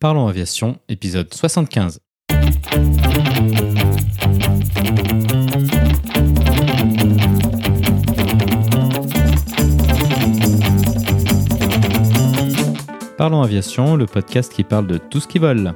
[0.00, 1.98] Parlons Aviation, épisode 75.
[13.16, 15.74] Parlons Aviation, le podcast qui parle de tout ce qui vole.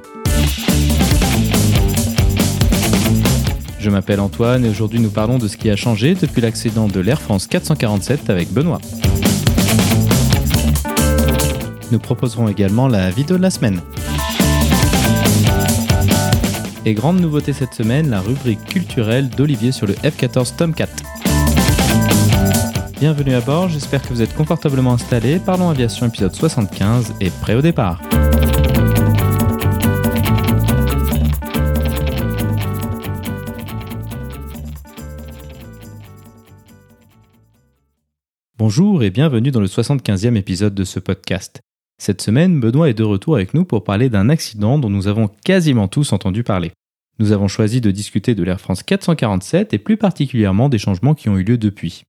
[3.77, 7.01] Je m'appelle Antoine et aujourd'hui nous parlons de ce qui a changé depuis l'accident de
[7.01, 8.79] l'Air France 447 avec Benoît.
[11.91, 13.81] Nous proposerons également la vidéo de la semaine.
[16.85, 20.89] Et grande nouveauté cette semaine, la rubrique culturelle d'Olivier sur le F-14 Tomcat.
[22.99, 25.39] Bienvenue à bord, j'espère que vous êtes confortablement installés.
[25.39, 28.01] Parlons aviation épisode 75 et prêt au départ.
[38.57, 41.61] Bonjour et bienvenue dans le 75e épisode de ce podcast.
[42.03, 45.29] Cette semaine, Benoît est de retour avec nous pour parler d'un accident dont nous avons
[45.45, 46.73] quasiment tous entendu parler.
[47.17, 51.29] Nous avons choisi de discuter de l'Air France 447 et plus particulièrement des changements qui
[51.29, 52.03] ont eu lieu depuis.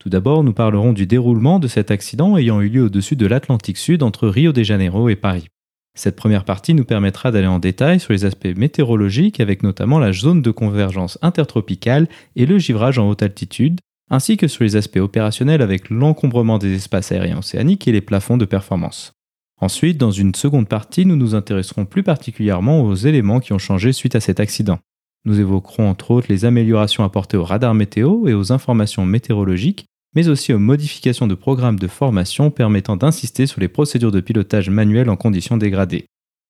[0.00, 3.78] Tout d'abord, nous parlerons du déroulement de cet accident ayant eu lieu au-dessus de l'Atlantique
[3.78, 5.46] Sud entre Rio de Janeiro et Paris.
[5.94, 10.12] Cette première partie nous permettra d'aller en détail sur les aspects météorologiques avec notamment la
[10.12, 13.78] zone de convergence intertropicale et le givrage en haute altitude,
[14.10, 18.38] ainsi que sur les aspects opérationnels avec l'encombrement des espaces aériens océaniques et les plafonds
[18.38, 19.15] de performance.
[19.60, 23.92] Ensuite, dans une seconde partie, nous nous intéresserons plus particulièrement aux éléments qui ont changé
[23.92, 24.78] suite à cet accident.
[25.24, 30.28] Nous évoquerons entre autres les améliorations apportées au radar météo et aux informations météorologiques, mais
[30.28, 35.08] aussi aux modifications de programmes de formation permettant d'insister sur les procédures de pilotage manuel
[35.08, 36.06] en conditions dégradées.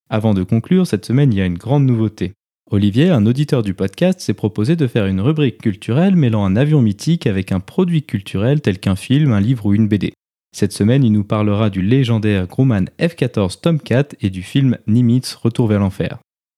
[0.09, 2.33] Avant de conclure, cette semaine, il y a une grande nouveauté.
[2.69, 6.81] Olivier, un auditeur du podcast, s'est proposé de faire une rubrique culturelle mêlant un avion
[6.81, 10.13] mythique avec un produit culturel tel qu'un film, un livre ou une BD.
[10.57, 15.67] Cette semaine, il nous parlera du légendaire Grumman F-14 Tomcat et du film Nimitz Retour
[15.67, 16.17] vers l'enfer.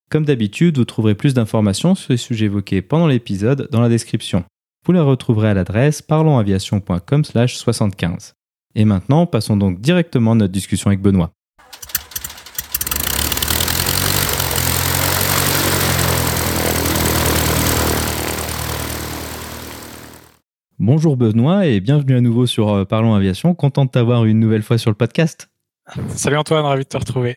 [0.09, 4.45] Comme d'habitude, vous trouverez plus d'informations sur les sujets évoqués pendant l'épisode dans la description.
[4.86, 8.36] Vous la retrouverez à l'adresse parlonsaviation.com/75.
[8.76, 11.31] Et maintenant, passons donc directement à notre discussion avec Benoît.
[20.82, 23.54] Bonjour Benoît et bienvenue à nouveau sur euh, Parlons Aviation.
[23.54, 25.50] Content de t'avoir une nouvelle fois sur le podcast.
[26.08, 27.36] Salut Antoine, ravi de te retrouver.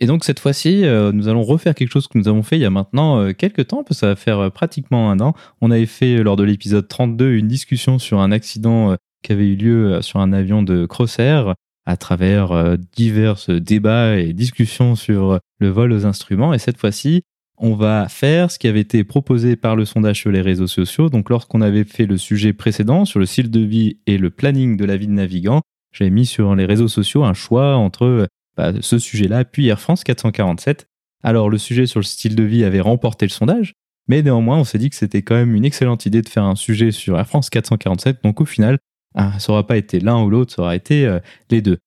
[0.00, 2.62] Et donc cette fois-ci, euh, nous allons refaire quelque chose que nous avons fait il
[2.62, 5.34] y a maintenant euh, quelques temps, ça va faire pratiquement un an.
[5.60, 9.54] On avait fait lors de l'épisode 32 une discussion sur un accident qui avait eu
[9.54, 11.54] lieu sur un avion de Crossair
[11.86, 16.52] à travers divers débats et discussions sur le vol aux instruments.
[16.52, 17.22] Et cette fois-ci,
[17.58, 21.08] on va faire ce qui avait été proposé par le sondage sur les réseaux sociaux.
[21.08, 24.76] Donc, lorsqu'on avait fait le sujet précédent sur le style de vie et le planning
[24.76, 25.62] de la vie de navigant,
[25.92, 28.26] j'avais mis sur les réseaux sociaux un choix entre
[28.56, 30.88] bah, ce sujet-là puis Air France 447.
[31.22, 33.74] Alors, le sujet sur le style de vie avait remporté le sondage,
[34.08, 36.56] mais néanmoins, on s'est dit que c'était quand même une excellente idée de faire un
[36.56, 38.22] sujet sur Air France 447.
[38.24, 38.78] Donc, au final,
[39.14, 41.20] ah, ça n'aura pas été l'un ou l'autre, ça aura été euh,
[41.50, 41.78] les deux.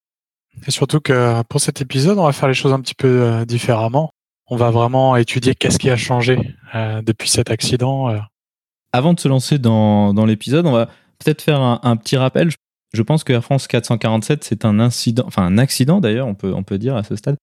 [0.66, 3.46] Et surtout que pour cet épisode, on va faire les choses un petit peu euh,
[3.46, 4.12] différemment
[4.50, 8.10] on va vraiment étudier qu'est-ce qui a changé euh, depuis cet accident.
[8.10, 8.20] Euh.
[8.94, 10.88] Avant de se lancer dans, l'épisode, on va
[11.20, 12.50] peut-être faire un, petit rappel.
[12.94, 16.54] Je pense que Air France 447, c'est un incident, enfin un accident d'ailleurs, on peut,
[16.54, 17.36] on peut dire à ce stade.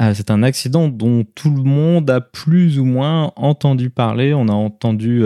[0.00, 4.32] Euh, c'est un accident dont tout le monde a plus ou moins entendu parler.
[4.32, 5.24] On a entendu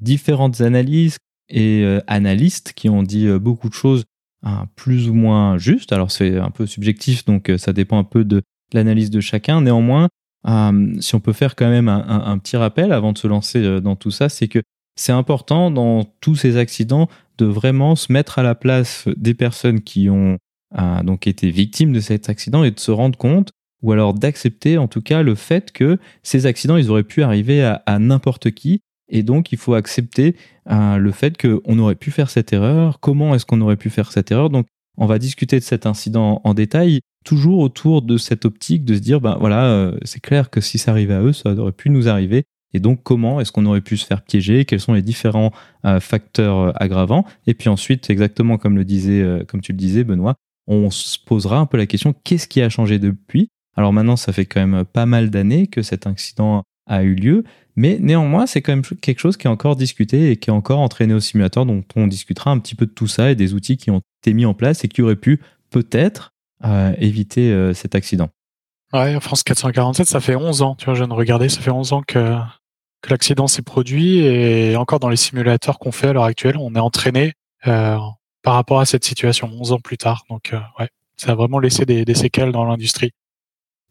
[0.00, 1.16] différentes analyses
[1.48, 4.04] et analystes qui ont dit beaucoup de choses
[4.76, 5.92] plus ou moins justes.
[5.92, 8.42] Alors c'est un peu subjectif, donc ça dépend un peu de
[8.72, 9.62] l'analyse de chacun.
[9.62, 10.08] Néanmoins,
[10.46, 13.80] euh, si on peut faire quand même un, petit rappel avant de se lancer euh,
[13.80, 14.60] dans tout ça, c'est que
[14.96, 19.80] c'est important dans tous ces accidents de vraiment se mettre à la place des personnes
[19.80, 20.38] qui ont
[20.78, 23.50] euh, donc été victimes de cet accident et de se rendre compte
[23.82, 27.62] ou alors d'accepter en tout cas le fait que ces accidents ils auraient pu arriver
[27.62, 28.80] à, n'importe qui.
[29.10, 33.44] Et donc il faut accepter le fait qu'on aurait pu faire cette erreur comment est-ce
[33.44, 34.48] qu'on aurait pu faire cette erreur.
[34.48, 34.66] Donc
[34.96, 39.00] on va discuter de cet incident en détail toujours autour de cette optique de se
[39.00, 41.90] dire, ben voilà, euh, c'est clair que si ça arrivait à eux, ça aurait pu
[41.90, 42.44] nous arriver.
[42.72, 44.64] Et donc, comment est-ce qu'on aurait pu se faire piéger?
[44.64, 45.52] Quels sont les différents
[45.84, 47.24] euh, facteurs euh, aggravants?
[47.46, 50.34] Et puis ensuite, exactement comme le disait, comme tu le disais, Benoît,
[50.66, 53.48] on se posera un peu la question qu'est-ce qui a changé depuis?
[53.76, 57.44] Alors maintenant, ça fait quand même pas mal d'années que cet accident a eu lieu,
[57.76, 60.80] mais néanmoins, c'est quand même quelque chose qui est encore discuté et qui est encore
[60.80, 63.76] entraîné au simulateur, dont on discutera un petit peu de tout ça et des outils
[63.76, 66.33] qui ont été mis en place et qui auraient pu peut-être
[66.98, 68.28] éviter euh, cet accident.
[68.92, 71.60] Ouais, en France 447, ça fait 11 ans, tu vois, je viens de regarder, ça
[71.60, 72.36] fait 11 ans que,
[73.02, 76.74] que l'accident s'est produit et encore dans les simulateurs qu'on fait à l'heure actuelle, on
[76.74, 77.32] est entraîné
[77.66, 77.98] euh,
[78.42, 80.24] par rapport à cette situation 11 ans plus tard.
[80.30, 83.10] Donc, euh, ouais, ça a vraiment laissé des, séquelles dans l'industrie.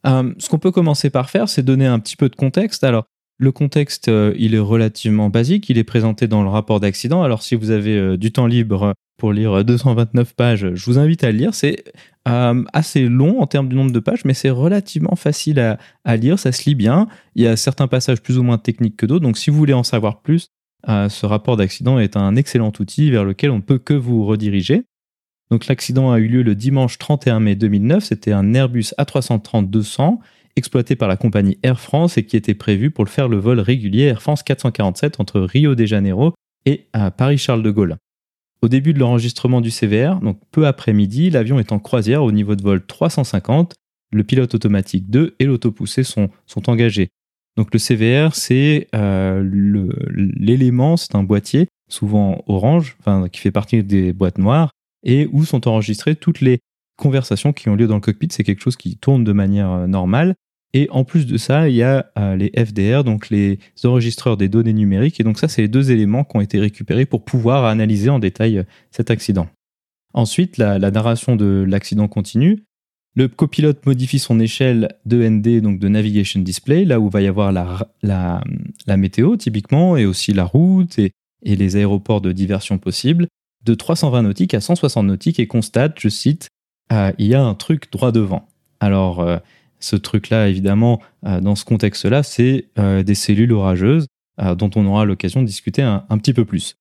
[0.06, 2.84] ce qu'on peut commencer par faire, c'est donner un petit peu de contexte.
[2.84, 3.06] Alors,
[3.38, 7.24] le contexte, il est relativement basique, il est présenté dans le rapport d'accident.
[7.24, 11.32] Alors, si vous avez du temps libre pour lire 229 pages, je vous invite à
[11.32, 11.54] le lire.
[11.54, 11.84] C'est
[12.26, 16.40] assez long en termes du nombre de pages, mais c'est relativement facile à, à, lire,
[16.40, 17.08] ça se lit bien.
[17.36, 19.74] Il y a certains passages plus ou moins techniques que d'autres, donc si vous voulez
[19.74, 20.50] en savoir plus,
[20.88, 24.84] ce rapport d'accident est un excellent outil vers lequel on ne peut que vous rediriger.
[25.50, 28.04] Donc l'accident a eu lieu le dimanche 31 mai 2009.
[28.04, 30.18] C'était un Airbus A330-200
[30.56, 33.60] exploité par la compagnie Air France et qui était prévu pour le faire le vol
[33.60, 36.34] régulier Air France 447 entre Rio de Janeiro
[36.66, 37.98] et Paris-Charles de Gaulle.
[38.62, 42.32] Au début de l'enregistrement du CVR, donc peu après midi, l'avion est en croisière au
[42.32, 43.74] niveau de vol 350.
[44.14, 46.30] Le pilote automatique 2 et l'autopoussé sont,
[46.68, 47.10] engagés.
[47.58, 49.44] Donc le CVR, c'est euh,
[50.14, 52.96] l'élément, c'est un boîtier, souvent orange,
[53.34, 54.72] qui fait partie des boîtes noires,
[55.04, 56.60] et où sont enregistrées toutes les
[56.96, 58.28] conversations qui ont lieu dans le cockpit.
[58.32, 60.36] C'est quelque chose qui tourne de manière euh, normale.
[60.76, 64.50] Et en plus de ça, il y a euh, les FDR, donc les enregistreurs des
[64.50, 65.20] données numériques.
[65.20, 68.20] Et donc ça, c'est les deux éléments qui ont été récupérés pour pouvoir analyser en
[68.20, 69.48] détail cet accident.
[70.16, 72.64] Ensuite, la narration de l'accident continue.
[73.16, 77.28] Le copilote modifie son échelle de ND, donc de Navigation Display, là où va y
[77.28, 78.44] avoir la,
[78.98, 81.12] météo typiquement, et aussi la route et,
[81.44, 83.28] les aéroports de diversion possibles,
[83.66, 86.53] de 320 nautiques à 160 nautiques et constate, je cite, euh,
[87.18, 88.48] il y a un truc droit devant.
[88.80, 89.38] Alors, euh,
[89.80, 94.08] ce truc-là, évidemment, euh, dans ce contexte-là, c'est des cellules orageuses
[94.38, 96.76] dont on aura l'occasion de discuter un petit peu plus.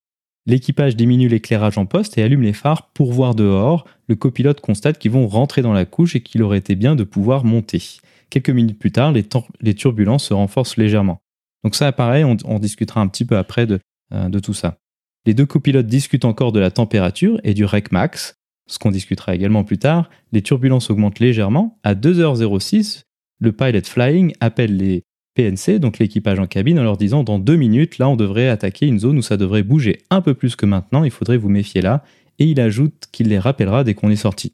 [0.47, 3.87] L'équipage diminue l'éclairage en poste et allume les phares pour voir dehors.
[4.09, 7.05] Le copilote constate qu'ils vont rentrer dans la couche et qu'il aurait été bien de
[7.05, 7.81] pouvoir monter.
[8.29, 11.21] Quelques minutes plus tard, les, turbulences se renforcent légèrement.
[11.63, 13.69] Donc ça, pareil, on, discutera un petit peu après
[14.13, 14.79] euh, de, tout ça.
[15.27, 18.35] Les deux copilotes discutent encore de la température et du rec max,
[18.67, 20.09] ce qu'on discutera également plus tard.
[20.33, 21.79] Les turbulences augmentent légèrement.
[21.83, 23.03] À 2h06,
[23.41, 25.03] le pilot flying appelle les
[25.35, 28.87] PNC, donc l'équipage en cabine, en leur disant dans deux minutes, là, on devrait attaquer
[28.87, 31.81] une zone où ça devrait bouger un peu plus que maintenant, il faudrait vous méfier
[31.81, 32.05] là.
[32.39, 34.53] Et il ajoute qu'il les rappellera dès qu'on est sorti.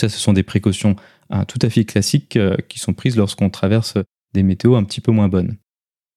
[0.00, 0.96] Ça, ce sont des précautions
[1.30, 3.94] hein, tout à fait classiques euh, qui sont prises lorsqu'on traverse
[4.34, 5.56] des météos un petit peu moins bonnes.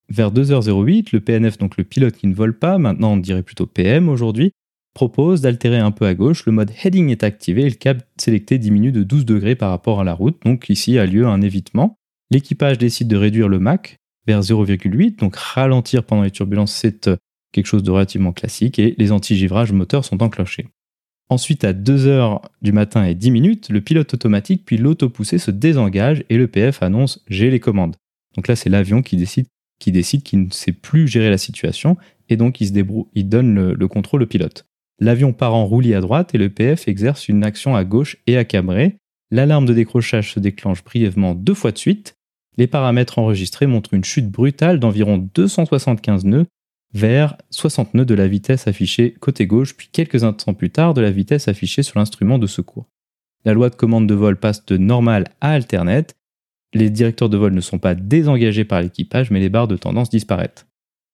[0.10, 3.66] Vers 2h08, le PNF, donc le pilote qui ne vole pas, maintenant on dirait plutôt
[3.66, 4.52] PM aujourd'hui,
[4.94, 6.46] propose d'altérer un peu à gauche.
[6.46, 10.00] Le mode heading est activé et le cap sélecté diminue de 12 degrés par rapport
[10.00, 10.38] à la route.
[10.46, 11.98] Donc ici a lieu un évitement.
[12.32, 13.98] L'équipage décide de réduire le Mach
[14.28, 15.18] vers 0,8.
[15.18, 17.18] Donc ralentir pendant les turbulences, c'est euh,
[17.52, 20.68] quelque chose de relativement classique et les anti-givrages moteurs sont enclenchés.
[21.30, 26.24] Ensuite, à 2h du matin et 10 minutes, le pilote automatique puis l'autopoussé se désengage
[26.30, 27.96] et le PF annonce j'ai les commandes.
[28.36, 29.48] Donc là, c'est l'avion qui décide
[29.80, 31.98] qui décide qu'il ne sait plus gérer la situation
[32.30, 34.66] et donc il, se débrouille, il donne le contrôle au pilote.
[35.00, 38.38] L'avion part en roulis à droite et le PF exerce une action à gauche et
[38.38, 38.98] à cabrer.
[39.32, 42.16] L'alarme de décrochage se déclenche brièvement deux fois de suite
[42.58, 46.46] les paramètres enregistrés montrent une chute brutale d'environ 275 nœuds
[46.94, 51.02] vers 60 nœuds de la vitesse affichée côté gauche, puis quelques instants plus tard de
[51.02, 52.88] la vitesse affichée sur l'instrument de secours.
[53.46, 56.14] La loi de commande de vol passe de normal à alternate.
[56.74, 60.10] Les directeurs de vol ne sont pas désengagés par l'équipage, mais les barres de tendance
[60.10, 60.68] disparaissent.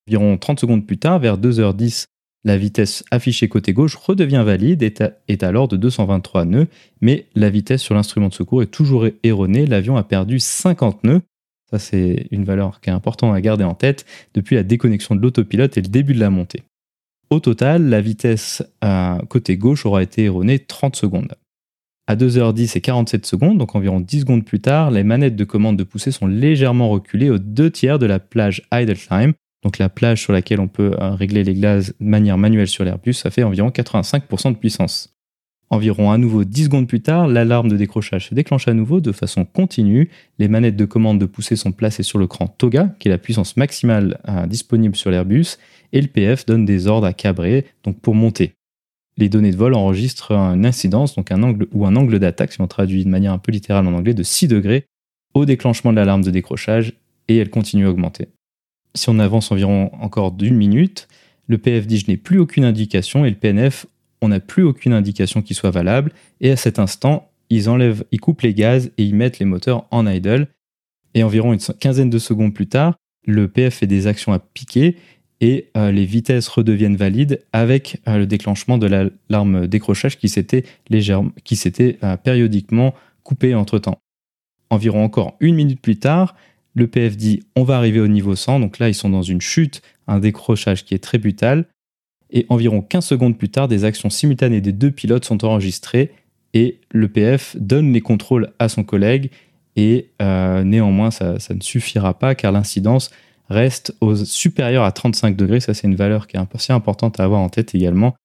[0.08, 2.08] Environ 30 secondes plus tard, vers 2h10,
[2.44, 4.94] la vitesse affichée côté gauche redevient valide et
[5.28, 6.68] est alors de 223 nœuds,
[7.02, 9.66] mais la vitesse sur l'instrument de secours est toujours erronée.
[9.66, 11.22] L'avion a perdu 50 nœuds
[11.72, 15.22] ça, c'est une valeur qui est importante à garder en tête depuis la déconnexion de
[15.22, 16.64] l'autopilote et le début de la montée.
[17.30, 18.64] Au total, la vitesse
[19.30, 21.36] côté gauche aura été erronée 30 secondes.
[22.08, 25.78] À 2h10 et 47 secondes, donc environ 10 secondes plus tard, les manettes de commande
[25.78, 29.90] de poussée sont légèrement reculées aux deux tiers de la plage idle time, donc la
[29.90, 33.30] plage sur laquelle on peut euh, régler les glaces de manière manuelle sur l'Airbus, ça
[33.30, 35.16] fait environ 85% de puissance.
[35.72, 39.12] Environ à nouveau 10 secondes plus tard, l'alarme de décrochage se déclenche à nouveau de
[39.12, 40.10] façon continue.
[40.40, 43.20] Les manettes de commande de poussée sont placées sur le cran TOGA, qui est la
[43.20, 45.58] puissance maximale euh, disponible sur l'Airbus,
[45.94, 48.54] et le PF donne des ordres à cabrer, donc pour monter.
[49.18, 52.62] Les données de vol enregistrent une incidence, donc un angle ou un angle d'attaque, si
[52.62, 54.86] on traduit de manière un peu littérale en anglais, de 6 degrés
[55.36, 56.94] au déclenchement de l'alarme de décrochage,
[57.28, 58.30] et elle continue à augmenter.
[58.96, 61.08] Si on avance environ encore d'une minute,
[61.48, 63.86] le PF dit je n'ai plus aucune indication et le PNF
[64.22, 68.20] on n'a plus aucune indication qui soit valable, et à cet instant, ils enlèvent, ils
[68.20, 70.48] coupent les gaz et ils mettent les moteurs en idle.
[71.14, 74.98] Et environ une quinzaine de secondes plus tard, le PF fait des actions à piquer
[75.42, 80.64] et euh, les vitesses redeviennent valides avec euh, le déclenchement de l'alarme décrochage qui s'était
[80.92, 82.94] euh, périodiquement
[83.24, 84.00] coupé entre temps.
[84.70, 86.36] Environ encore une minute plus tard,
[86.74, 89.42] le PF dit on va arriver au niveau 100, donc là ils sont dans une
[89.42, 91.66] chute, un décrochage qui est très brutal
[92.32, 96.12] et environ 15 secondes plus tard, des actions simultanées des deux pilotes sont enregistrées
[96.54, 99.32] et le PF donne les contrôles à son collègue
[99.76, 103.12] Et néanmoins, ça, ne suffira pas car l'incidence
[103.50, 103.96] reste
[104.26, 105.60] supérieure à 35 degrés.
[105.60, 108.16] Ça, c'est une valeur qui est assez importante à avoir en tête également.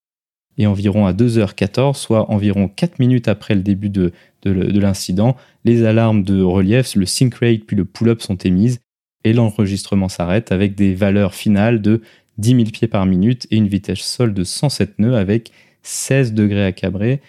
[0.56, 4.12] Et environ à 2h14, soit environ 4 minutes après le début de,
[4.44, 8.80] de l'incident, les alarmes de relief, le sync rate puis le pull-up sont émises
[9.24, 12.02] et l'enregistrement s'arrête avec des valeurs finales de
[12.38, 16.64] 10 000 pieds par minute et une vitesse sol de 107 nœuds avec 16 degrés
[16.64, 17.20] à cabrer,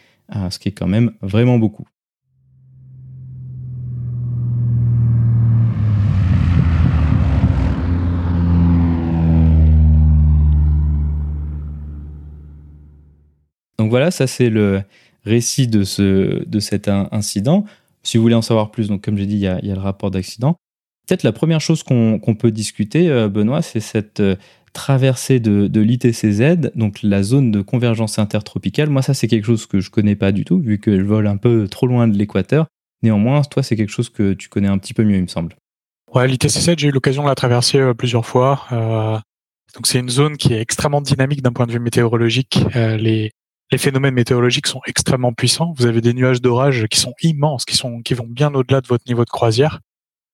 [0.49, 1.85] ce qui est quand même vraiment beaucoup.
[13.77, 14.81] Donc voilà, ça c'est le
[15.25, 17.65] récit de, ce, de cet incident.
[18.03, 20.11] Si vous voulez en savoir plus, donc comme j'ai dit, il y, a, le rapport
[20.11, 20.55] d'accident.
[21.07, 24.35] Peut-être la première chose qu'on peut discuter, euh, Benoît, c'est cette euh,
[24.73, 28.89] traversée de, l'ITCZ, donc la zone de convergence intertropicale.
[28.89, 31.27] Moi, ça, c'est quelque chose que je connais pas du tout, vu que je vole
[31.27, 32.67] un peu trop loin de l'équateur.
[33.01, 35.55] Néanmoins, toi, c'est quelque chose que tu connais un petit peu mieux, il me semble.
[36.13, 38.67] Ouais, l'ITCZ, j'ai eu l'occasion de la traverser euh, plusieurs fois.
[39.75, 42.59] donc, c'est une zone qui est extrêmement dynamique d'un point de vue météorologique.
[42.75, 43.31] les,
[43.71, 45.73] les phénomènes météorologiques sont extrêmement puissants.
[45.77, 48.87] Vous avez des nuages d'orage qui sont immenses, qui sont qui vont bien au-delà de
[48.87, 49.79] votre niveau de croisière.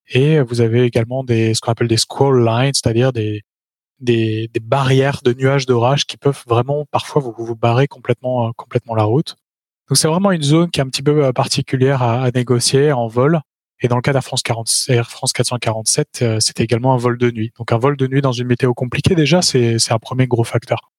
[0.09, 3.43] Et vous avez également des ce qu'on appelle des squall lines, c'est-à-dire des,
[3.99, 8.51] des, des barrières de nuages d'orage qui peuvent vraiment parfois vous, vous barrer complètement euh,
[8.57, 9.37] complètement la route.
[9.89, 12.91] Donc c'est vraiment une zone qui est un petit peu euh, particulière à, à négocier
[12.91, 13.41] en vol.
[13.83, 17.17] Et dans le cas d'Air France, 40, Air France 447, euh, c'était également un vol
[17.17, 17.51] de nuit.
[17.57, 20.90] Donc un vol de nuit dans une météo compliquée déjà, c'est un premier gros facteur.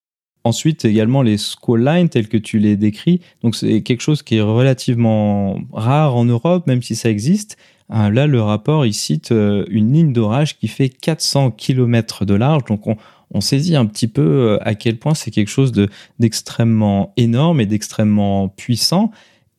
[0.44, 3.20] Ensuite, également les squall lines tels que tu les décris.
[3.42, 7.56] Donc, c'est quelque chose qui est relativement rare en Europe, même si ça existe.
[7.92, 12.34] Euh, là, le rapport, il cite euh, une ligne d'orage qui fait 400 km de
[12.34, 12.64] large.
[12.64, 12.96] Donc, on,
[13.40, 15.72] saisit un petit peu euh, à quel point c'est quelque chose
[16.18, 19.10] d'extrêmement énorme et d'extrêmement puissant.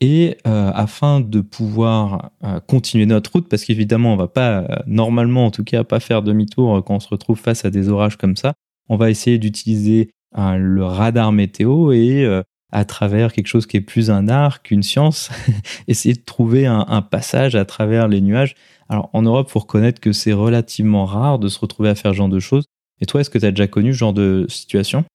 [0.01, 2.31] Et afin de pouvoir
[2.67, 6.83] continuer notre route, parce qu'évidemment, on va pas, normalement en tout cas, pas faire demi-tour
[6.83, 8.53] quand on se retrouve face à des orages comme ça,
[8.89, 13.81] on va essayer d'utiliser le radar météo et euh, à travers quelque chose qui est
[13.81, 15.29] plus un art qu'une science,
[15.87, 18.55] essayer de trouver un, passage à travers les nuages.
[18.89, 22.17] Alors en Europe, faut reconnaître que c'est relativement rare de se retrouver à faire ce
[22.17, 22.65] genre de choses.
[22.99, 25.05] Et toi, est-ce que tu as déjà connu ce genre de situation?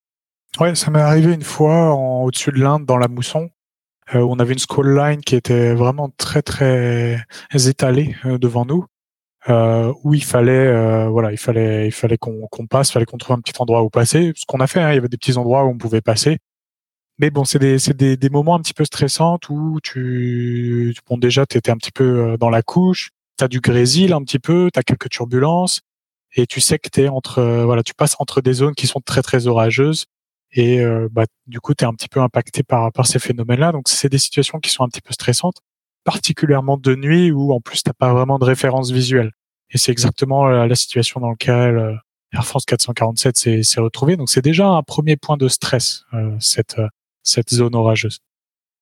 [0.60, 3.50] Ouais, ça m'est arrivé une fois au-dessus de l'Inde, dans la mousson.
[4.14, 8.87] Euh, on avait une squall line qui était vraiment très très étalée euh, devant nous
[9.49, 13.07] euh, où il fallait euh, voilà il fallait il fallait qu'on qu'on passe, il fallait
[13.07, 14.33] qu'on trouve un petit endroit où passer.
[14.37, 16.38] Ce qu'on a fait, hein, il y avait des petits endroits où on pouvait passer.
[17.19, 21.47] Mais bon, c'est des, des, des, moments un petit peu stressants où tu, bon, déjà,
[21.47, 24.38] tu étais un petit peu euh, dans la couche, tu as du grésil un petit
[24.38, 25.81] peu, tu as quelques turbulences,
[26.37, 29.00] et tu sais que es entre, euh, voilà, tu passes entre des zones qui sont
[29.00, 30.07] très, très orageuses,
[30.52, 33.73] et euh, bah, du coup, tu es un petit peu impacté par, par ces phénomènes-là.
[33.73, 35.59] Donc, c'est des situations qui sont un petit peu stressantes,
[36.05, 39.33] particulièrement de nuit, où en plus, tu pas vraiment de référence visuelle.
[39.70, 41.94] Et c'est exactement euh, la situation dans laquelle euh,
[42.32, 44.16] Air France 447 s'est retrouvé.
[44.16, 46.80] Donc c'est déjà un premier point de stress, euh, cette,
[47.22, 48.18] cette zone orageuse.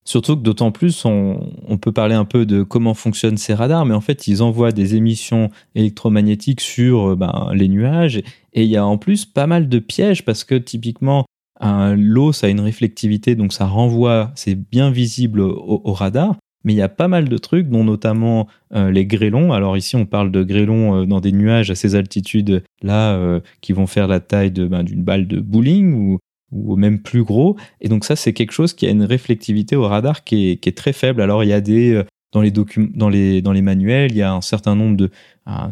[0.04, 3.94] Surtout que d'autant plus, on, peut parler un peu de comment fonctionnent ces radars, mais
[3.94, 8.18] en fait, ils envoient des émissions électromagnétiques sur ben, les nuages.
[8.52, 11.26] Et il y a en plus pas mal de pièges parce que typiquement,
[11.60, 16.36] l'eau, ça a une réflectivité, donc ça renvoie, c'est bien visible au radar
[16.66, 19.52] mais il y a pas mal de trucs, dont notamment euh, les grêlons.
[19.52, 23.72] Alors ici, on parle de grêlons euh, dans des nuages à ces altitudes-là euh, qui
[23.72, 26.18] vont faire la taille ben, d'une balle de bowling ou,
[26.76, 27.56] même plus gros.
[27.80, 30.92] Et donc ça, c'est quelque chose qui a une réflectivité au radar qui est, très
[30.92, 31.20] faible.
[31.20, 34.32] Alors il y a des dans les, dans, les, dans les manuels, il y a
[34.32, 35.10] un certain nombre de,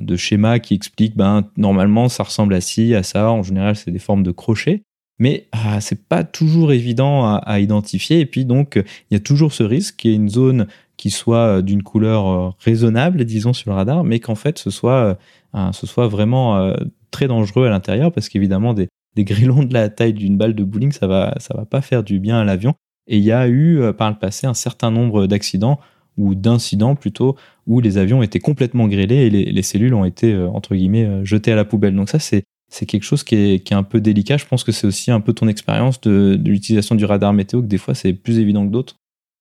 [0.01, 3.31] de schémas qui expliquent ben, normalement ça ressemble à ci, à ça.
[3.31, 4.83] En général, c'est des formes de crochets
[5.19, 8.21] mais ah, c'est pas toujours évident à, identifier.
[8.21, 11.11] Et puis donc, il y a toujours ce risque qu'il y ait une zone qui
[11.11, 15.19] soit euh, d'une couleur euh, raisonnable, disons, sur le radar, mais qu'en fait, ce soit,
[15.55, 16.73] euh, ce soit vraiment
[17.11, 20.93] très dangereux à l'intérieur, parce qu'évidemment, des, grillons de la taille d'une balle de bowling,
[20.93, 22.75] ça va, ça va pas faire du bien à l'avion.
[23.07, 25.79] Et il y a eu par le passé un certain nombre d'accidents,
[26.17, 27.37] ou d'incidents plutôt,
[27.67, 31.53] où les avions étaient complètement grillés et les, les cellules ont été, entre guillemets, jetées
[31.53, 31.95] à la poubelle.
[31.95, 34.37] Donc ça, c'est c'est quelque chose qui est, qui est, un peu délicat.
[34.37, 37.61] Je pense que c'est aussi un peu ton expérience de, de l'utilisation du radar météo,
[37.61, 38.97] que des fois c'est plus évident que d'autres.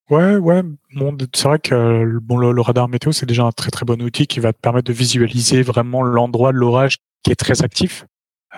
[0.10, 0.62] Ouais, ouais.
[0.96, 4.28] Bon, c'est vrai que bon, le, radar météo, c'est déjà un très très bon outil
[4.28, 8.06] qui va te permettre de visualiser vraiment l'endroit de l'orage qui est très actif.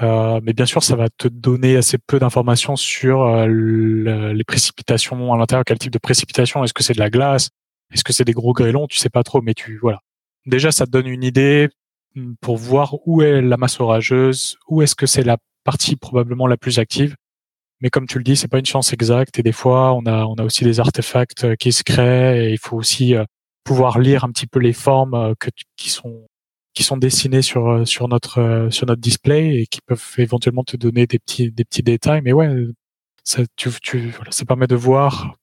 [0.01, 5.33] Euh, mais bien sûr, ça va te donner assez peu d'informations sur euh, les précipitations
[5.33, 5.63] à l'intérieur.
[5.65, 7.49] Quel type de précipitation Est-ce que c'est de la glace?
[7.93, 8.87] Est-ce que c'est des gros grêlons?
[8.87, 9.99] Tu sais pas trop, mais tu voilà.
[10.45, 11.69] Déjà, ça te donne une idée
[12.15, 16.47] hmm, pour voir où est la masse orageuse, où est-ce que c'est la partie probablement
[16.47, 17.15] la plus active
[17.81, 20.25] mais comme tu le dis, c'est pas une chance exacte et des fois on a
[20.25, 23.25] on a aussi des artefacts euh, qui se créent et il faut aussi euh,
[23.63, 26.27] pouvoir lire un petit peu les formes que, qui sont
[26.73, 31.07] qui sont dessinées sur sur notre sur notre display et qui peuvent éventuellement te donner
[31.07, 32.21] des petits des petits détails.
[32.23, 32.49] Mais ouais,
[33.23, 35.35] ça tu, tu voilà, ça permet de voir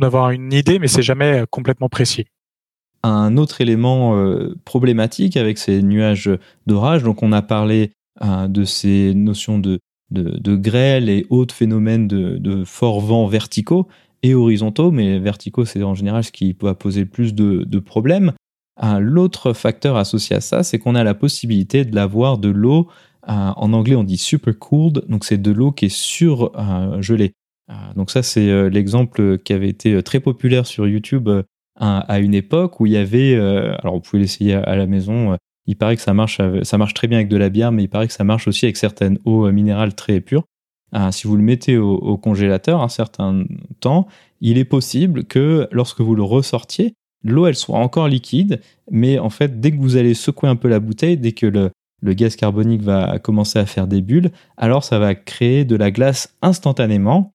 [0.00, 2.26] d'avoir une idée, mais c'est jamais complètement précis
[3.02, 4.20] un autre élément
[4.64, 6.30] problématique avec ces nuages
[6.66, 7.02] d'orage.
[7.04, 13.00] Donc, on a parlé de ces notions de, de, grêle et autres phénomènes de, forts
[13.00, 13.88] vents verticaux
[14.22, 18.32] et horizontaux, mais verticaux, c'est en général ce qui va poser le plus de, problèmes.
[18.98, 22.88] L'autre facteur associé à ça, c'est qu'on a la possibilité de l'avoir de l'eau.
[23.26, 27.32] en anglais, on dit super cooled, donc c'est de l'eau qui est surgelée.
[27.94, 31.28] donc ça, c'est l'exemple qui avait été très populaire sur YouTube
[31.78, 35.36] à une époque où il y avait, alors vous pouvez l'essayer à la maison,
[35.66, 37.88] il paraît que ça marche, ça marche très bien avec de la bière, mais il
[37.88, 40.44] paraît que ça marche aussi avec certaines eaux minérales très pures.
[40.92, 43.44] Ah, si vous le mettez au, congélateur un certain
[43.80, 44.06] temps,
[44.40, 46.94] il est possible que lorsque vous le ressortiez,
[47.24, 50.68] l'eau elle soit encore liquide, mais en fait dès que vous allez secouer un peu
[50.68, 54.98] la bouteille, dès que le gaz carbonique va commencer à faire des bulles, alors ça
[54.98, 57.32] va créer de la glace instantanément.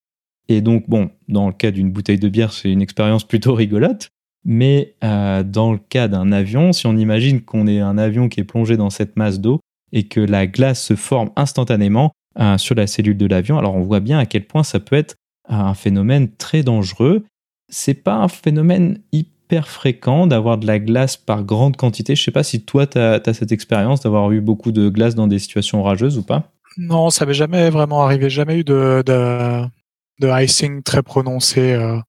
[0.48, 4.10] Et donc bon, dans le cas d'une bouteille de bière, c'est une expérience plutôt rigolote.
[4.44, 8.40] Mais euh, dans le cas d'un avion, si on imagine qu'on est un avion qui
[8.40, 9.60] est plongé dans cette masse d'eau
[9.92, 13.82] et que la glace se forme instantanément euh, sur la cellule de l'avion, alors on
[13.82, 15.16] voit bien à quel point ça peut être
[15.48, 17.24] un phénomène très dangereux.
[17.70, 22.16] C'est pas un phénomène hyper fréquent d'avoir de la glace par grande quantité.
[22.16, 25.28] Je sais pas si toi, tu as, cette expérience d'avoir eu beaucoup de glace dans
[25.28, 28.30] des situations orageuses ou pas Non, ça m'est jamais vraiment arrivé.
[28.30, 31.74] Jamais eu de, de, icing très prononcé.
[31.74, 32.02] Euh, euh,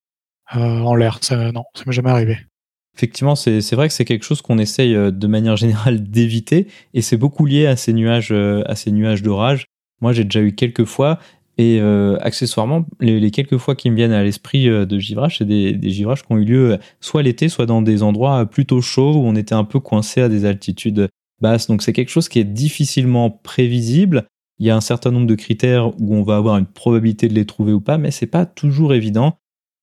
[0.54, 1.21] en l'air.
[1.30, 2.38] non, ça m'est jamais arrivé.
[2.97, 7.02] Effectivement, c'est vrai que c'est quelque chose qu'on essaye euh, de manière générale d'éviter, et
[7.02, 9.64] c'est beaucoup lié à ces nuages, euh, à ces nuages d'orage.
[10.00, 11.18] Moi, j'ai déjà eu quelques fois,
[11.59, 11.80] et
[12.21, 16.23] accessoirement, les, quelques fois qui me viennent à l'esprit de givrage, c'est des, des, givrages
[16.25, 19.54] qui ont eu lieu soit l'été, soit dans des endroits plutôt chauds où on était
[19.54, 21.09] un peu coincé à des altitudes
[21.40, 21.66] basses.
[21.66, 24.25] Donc c'est quelque chose qui est difficilement prévisible.
[24.59, 27.34] Il y a un certain nombre de critères où on va avoir une probabilité de
[27.34, 29.36] les trouver ou pas, mais c'est pas toujours évident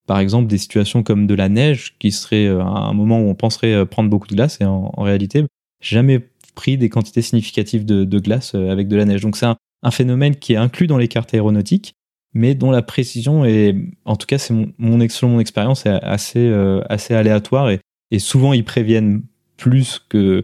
[0.09, 3.35] par exemple des situations comme de la neige, qui serait euh, un moment où on
[3.35, 5.45] penserait euh, prendre beaucoup de glace, et en, réalité,
[5.83, 6.19] jamais
[6.55, 9.21] pris des quantités significatives de, glace euh, avec de la neige.
[9.21, 11.93] Donc c'est un, phénomène qui est inclus dans les cartes aéronautiques,
[12.33, 16.51] mais dont la précision est, en tout cas, c'est mon, mon, mon expérience, est assez,
[16.89, 17.79] assez aléatoire et,
[18.17, 19.21] souvent ils préviennent
[19.57, 20.43] plus que,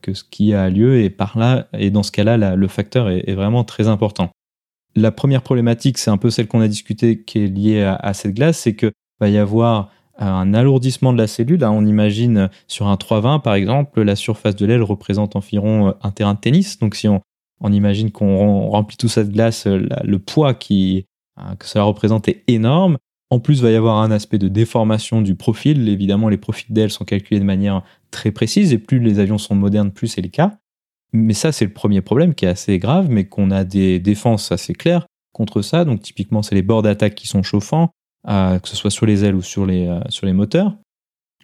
[0.00, 3.34] que ce qui a lieu et par là, et dans ce cas-là, le facteur est,
[3.34, 4.30] vraiment très important.
[4.98, 8.34] La première problématique, c'est un peu celle qu'on a discutée qui est liée à, cette
[8.34, 11.62] glace, c'est qu'il va y avoir euh, un alourdissement de la cellule.
[11.64, 15.92] on imagine euh, sur un 320, par exemple, la surface de l'aile représente environ euh,
[16.02, 16.80] un terrain de tennis.
[16.80, 17.20] Donc, si on,
[17.62, 21.06] imagine qu'on remplit tout ça de glace, le poids qui,
[21.58, 22.98] que cela représente est énorme.
[23.30, 25.88] En plus, il va y avoir un aspect de déformation du profil.
[25.88, 29.54] Évidemment, les profils d'aile sont calculés de manière très précise et plus les avions sont
[29.54, 30.58] modernes, plus c'est le cas.
[31.12, 34.52] Mais ça, c'est le premier problème qui est assez grave, mais qu'on a des défenses
[34.52, 35.84] assez claires contre ça.
[35.84, 37.90] Donc, typiquement, c'est les bords d'attaque qui sont chauffants,
[38.28, 40.76] euh, que ce soit sur les ailes ou sur les, euh, sur les moteurs.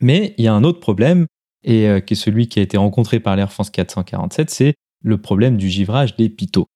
[0.00, 1.27] Mais il y a un autre problème,
[1.62, 5.18] et euh, qui est celui qui a été rencontré par l'Air France 447, c'est le
[5.18, 6.66] problème du givrage des pitot.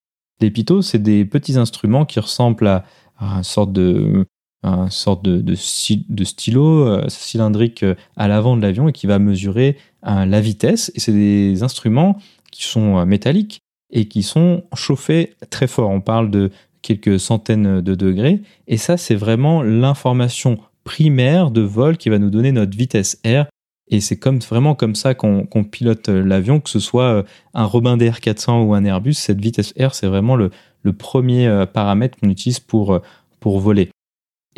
[0.41, 2.85] Les pitot, c'est des petits instruments qui ressemblent à,
[3.21, 4.27] une sorte de,
[4.63, 7.85] une sorte de, de stylo cylindrique
[8.17, 10.93] à l'avant de l'avion et qui va mesurer la vitesse.
[10.95, 12.19] Et c'est des instruments
[12.51, 15.91] qui sont euh, métalliques et qui sont chauffés très fort.
[15.91, 16.51] On parle de
[16.83, 18.43] quelques centaines de degrés.
[18.67, 23.47] Et ça, c'est vraiment l'information primaire de vol qui va nous donner notre vitesse R.
[23.91, 27.23] Et c'est comme, vraiment comme ça qu'on pilote euh, l'avion, que ce soit euh,
[27.55, 29.15] un Robin DR 400 ou un Airbus.
[29.15, 30.51] Cette vitesse R, c'est vraiment le,
[30.97, 33.03] premier paramètre qu'on utilise pour
[33.43, 33.91] voler.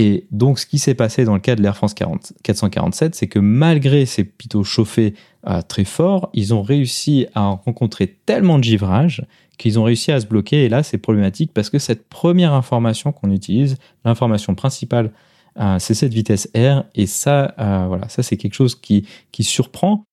[0.02, 3.38] Et donc, ce qui s'est passé dans le cas de l'Air France 447, c'est que
[3.38, 5.12] malgré ces pitot chauffés
[5.46, 9.26] euh, très forts, ils ont réussi à rencontrer tellement de givrage
[9.58, 10.64] qu'ils ont réussi à se bloquer.
[10.64, 15.12] Et là, c'est problématique parce que cette première information qu'on utilise, l'information principale,
[15.58, 16.84] euh, c'est cette vitesse R.
[16.94, 20.04] Et ça, euh, voilà, ça c'est quelque chose qui, qui surprend.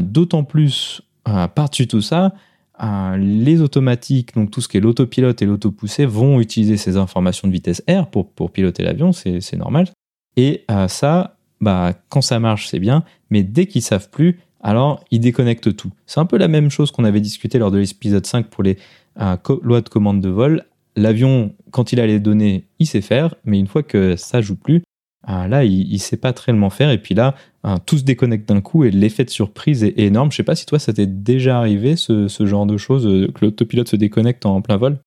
[0.00, 2.32] D'autant plus, par-dessus tout ça,
[2.80, 7.52] les automatiques, donc tout ce qui est l'autopilote et l'autopoussé, vont utiliser ces informations de
[7.52, 9.88] vitesse R pour, piloter l'avion, c'est normal.
[10.36, 15.02] Et euh, ça, bah, quand ça marche, c'est bien, mais dès qu'ils savent plus, alors
[15.10, 15.90] ils déconnectent tout.
[16.06, 18.76] C'est un peu la même chose qu'on avait discuté lors de l'épisode 5 pour les
[19.20, 20.64] euh, lois de commande de vol.
[20.96, 24.56] L'avion, quand il a les données, il sait faire, mais une fois que ça joue
[24.56, 24.82] plus,
[25.26, 26.90] là, il ne sait pas très tellement faire.
[26.90, 27.34] Et puis là,
[27.64, 30.30] hein, tout se déconnecte d'un coup et l'effet de surprise est, énorme.
[30.30, 33.44] Je sais pas si toi, ça t'est déjà arrivé, ce, genre de choses, euh, que
[33.44, 34.98] l'autopilote se déconnecte en plein vol?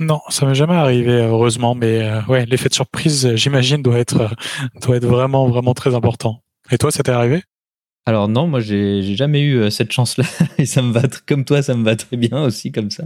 [0.00, 1.74] Non, ça m'est jamais arrivé, heureusement.
[1.74, 4.30] Mais euh, ouais, l'effet de surprise, j'imagine, doit être,
[4.82, 6.40] doit être vraiment, vraiment très important.
[6.70, 7.42] Et toi, ça t'est arrivé?
[8.06, 10.24] Alors non, moi j'ai jamais eu cette chance-là
[10.58, 13.04] et ça me va comme toi, ça me va très bien aussi comme ça.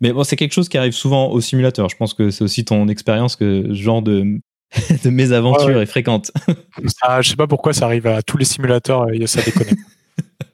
[0.00, 1.88] Mais bon, c'est quelque chose qui arrive souvent au simulateur.
[1.88, 4.40] Je pense que c'est aussi ton expérience que ce genre de,
[5.04, 6.30] de mésaventure est fréquente.
[7.02, 9.76] Ah, je sais pas pourquoi ça arrive à tous les simulateurs, ça déconne.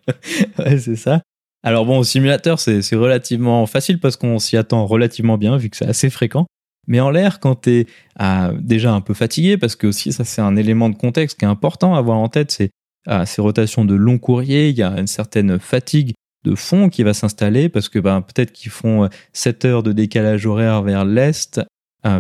[0.59, 1.23] ouais, c'est ça.
[1.63, 5.77] Alors bon, au simulateur, c'est relativement facile parce qu'on s'y attend relativement bien vu que
[5.77, 6.47] c'est assez fréquent.
[6.87, 10.25] Mais en l'air, quand tu es ah, déjà un peu fatigué, parce que aussi ça
[10.25, 12.71] c'est un élément de contexte qui est important à avoir en tête, c'est
[13.07, 17.03] ah, ces rotations de long courrier, il y a une certaine fatigue de fond qui
[17.03, 21.59] va s'installer parce que ben, peut-être qu'ils font 7 heures de décalage horaire vers l'est,
[21.59, 21.65] euh,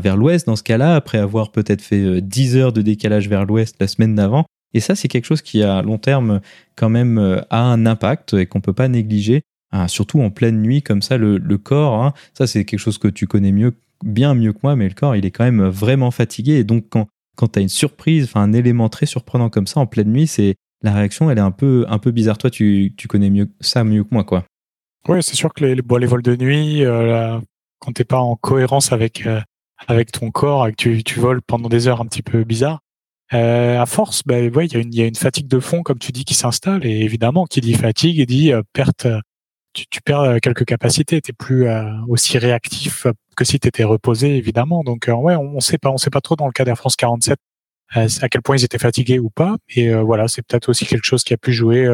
[0.00, 3.76] vers l'ouest dans ce cas-là, après avoir peut-être fait 10 heures de décalage vers l'ouest
[3.80, 4.44] la semaine d'avant.
[4.74, 6.40] Et ça, c'est quelque chose qui, à long terme,
[6.76, 9.42] quand même, euh, a un impact et qu'on peut pas négliger.
[9.72, 13.08] Ah, surtout en pleine nuit, comme ça, le, corps, hein, ça, c'est quelque chose que
[13.08, 16.10] tu connais mieux, bien mieux que moi, mais le corps, il est quand même vraiment
[16.10, 16.54] fatigué.
[16.54, 19.86] Et donc, quand, quand tu as une surprise, un élément très surprenant comme ça en
[19.86, 22.38] pleine nuit, c'est la réaction, elle est un peu, un peu bizarre.
[22.38, 24.44] Toi, tu, tu connais mieux ça mieux que moi, quoi.
[25.08, 27.38] Oui, c'est sûr que les, les, vols de nuit, euh,
[27.78, 29.40] quand t'es pas en cohérence avec, euh,
[29.88, 32.80] avec ton corps, et que tu, tu voles pendant des heures un petit peu bizarres,
[33.34, 35.98] euh, à force, ouais, il y a une y a une fatigue de fond comme
[35.98, 39.08] tu dis qui s'installe et évidemment qui dit fatigue et dit euh, perte
[39.72, 43.84] tu, tu, perds euh, quelques capacités, t'es plus euh, aussi réactif que si tu étais
[43.84, 44.84] reposé évidemment.
[44.84, 46.96] Donc ouais, on, on sait pas on sait pas trop dans le cas d'Air France
[46.96, 47.38] 47
[47.94, 51.22] à quel point ils étaient fatigués ou pas et voilà, c'est peut-être aussi quelque chose
[51.22, 51.88] qui a pu jouer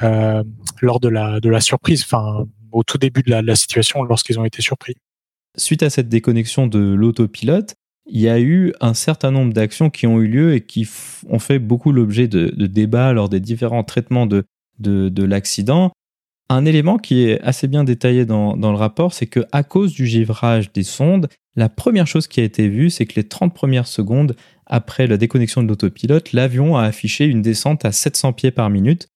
[0.00, 4.02] lors de la de la surprise, enfin au tout début de la, de la situation
[4.02, 4.96] lorsqu'ils ont été surpris.
[5.56, 7.74] Suite à cette déconnexion de l'autopilote,
[8.06, 10.88] il y a eu un certain nombre d'actions qui ont eu lieu et qui
[11.28, 14.44] ont fait beaucoup l'objet de, débats lors des différents traitements de,
[14.78, 15.92] de, l'accident.
[16.50, 19.94] Un élément qui est assez bien détaillé dans, dans le rapport, c'est que à cause
[19.94, 23.54] du givrage des sondes, la première chose qui a été vue, c'est que les 30
[23.54, 24.36] premières secondes
[24.66, 29.08] après la déconnexion de l'autopilote, l'avion a affiché une descente à 700 pieds par minute.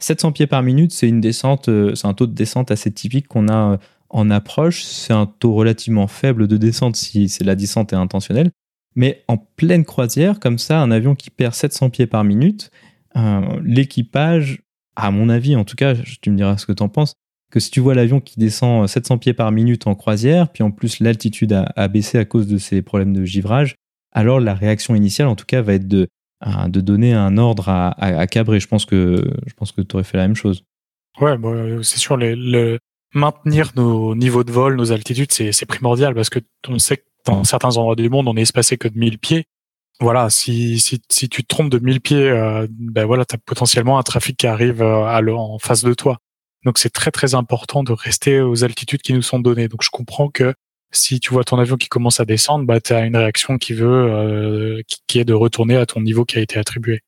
[0.00, 3.72] 700 pieds par minute, c'est euh, c'est un taux de descente assez typique qu'on a
[3.72, 3.76] euh,
[4.14, 8.52] en approche, c'est un taux relativement faible de descente si c'est la descente est intentionnelle.
[8.94, 12.70] Mais en pleine croisière, comme ça, un avion qui perd 700 pieds par minute,
[13.16, 14.62] euh, l'équipage,
[14.94, 17.14] à mon avis, en tout cas, tu me diras ce que tu en penses,
[17.50, 20.70] que si tu vois l'avion qui descend 700 pieds par minute en croisière, puis en
[20.70, 23.74] plus l'altitude a, baissé à cause de ces problèmes de givrage,
[24.12, 26.06] alors la réaction initiale, en tout cas, va être de,
[26.46, 28.26] euh, de donner un ordre à, à.
[28.26, 29.28] Je pense que,
[29.76, 30.62] que tu aurais fait la même chose.
[31.20, 31.36] Ouais,
[31.82, 32.16] c'est sûr,
[33.14, 37.44] maintenir nos niveaux de vol, nos altitudes, c'est primordial parce que on sait que dans
[37.44, 39.46] certains endroits du monde, on est espacé que de 1000 pieds.
[40.00, 43.38] Voilà, si, si, si tu te trompes de 1000 pieds, euh, ben voilà, tu as
[43.38, 46.18] potentiellement un trafic qui arrive euh, à en face de toi.
[46.64, 49.68] Donc c'est très très important de rester aux altitudes qui nous sont données.
[49.68, 50.54] Donc je comprends que
[50.90, 53.74] si tu vois ton avion qui commence à descendre, bah, tu as une réaction qui
[53.74, 57.00] veut euh, qui, qui, est de retourner à ton niveau qui a été attribué.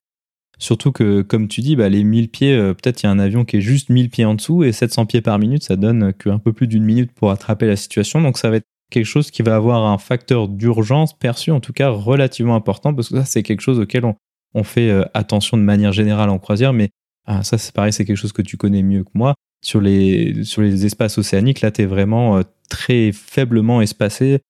[0.59, 3.19] Surtout que, comme tu dis, bah, les 1000 pieds, euh, peut-être il y a un
[3.19, 6.15] avion qui est juste 1000 pieds en dessous et 700 pieds par minute, ça donne
[6.15, 8.23] qu'un peu plus d'une minute pour attraper la situation.
[8.23, 11.75] Donc ça va être quelque chose qui va avoir un facteur d'urgence perçu, en tout
[11.75, 15.63] cas relativement important, parce que ça, c'est quelque chose auquel on, fait euh, attention de
[15.63, 16.73] manière générale en croisière.
[16.73, 16.89] Mais
[17.27, 19.35] ah, ça, c'est pareil, c'est quelque chose que tu connais mieux que moi.
[19.63, 24.41] Sur les, sur les espaces océaniques, là, tu es vraiment euh, très faiblement espacé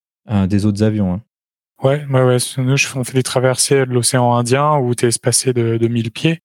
[0.49, 1.15] des autres avions.
[1.15, 1.23] Hein.
[1.83, 2.39] Ouais, ouais, ouais.
[2.59, 6.11] Nous, on fait des traversées de l'océan Indien où tu es espacé de, de 1000
[6.11, 6.41] pieds.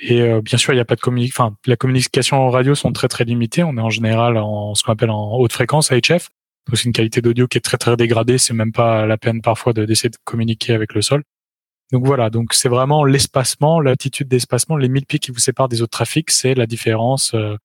[0.00, 1.44] Et euh, bien sûr, il n'y a pas de communication.
[1.44, 3.64] Enfin, la communication en radio sont très très limitées.
[3.64, 6.28] On est en général en ce qu'on appelle en haute fréquence HF.
[6.66, 8.38] Donc c'est une qualité d'audio qui est très très dégradée.
[8.38, 11.24] C'est même pas la peine parfois d'essayer de communiquer avec le sol.
[11.92, 12.30] Donc voilà.
[12.30, 16.30] Donc c'est vraiment l'espacement, l'altitude d'espacement, les 1000 pieds qui vous séparent des autres trafics,
[16.30, 17.34] c'est la différence.
[17.34, 17.56] Euh,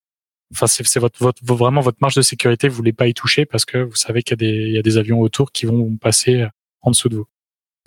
[0.54, 2.68] enfin, c'est votre, votre, vraiment votre marge de sécurité.
[2.70, 5.20] Vous voulez pas y toucher parce que vous savez qu'il y y a des avions
[5.22, 6.48] autour qui vont passer
[6.84, 7.26] en dessous de vous.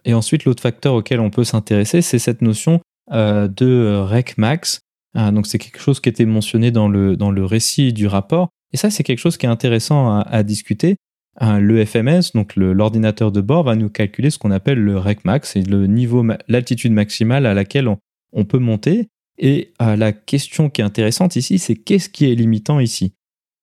[0.05, 2.81] Et ensuite, l'autre facteur auquel on peut s'intéresser, c'est cette notion
[3.13, 4.81] euh, de rec max.
[5.15, 8.49] Ah, donc, c'est quelque chose qui était mentionné dans le, dans le récit du rapport.
[8.73, 10.97] Et ça, c'est quelque chose qui est intéressant à, discuter.
[11.43, 15.25] Euh, le FMS, donc l'ordinateur de bord, va nous calculer ce qu'on appelle le rec
[15.25, 17.89] max, c'est le niveau, l'altitude maximale à laquelle
[18.33, 19.09] on, peut monter.
[19.39, 23.13] Et euh, la question qui est intéressante ici, c'est qu'est-ce qui est limitant ici?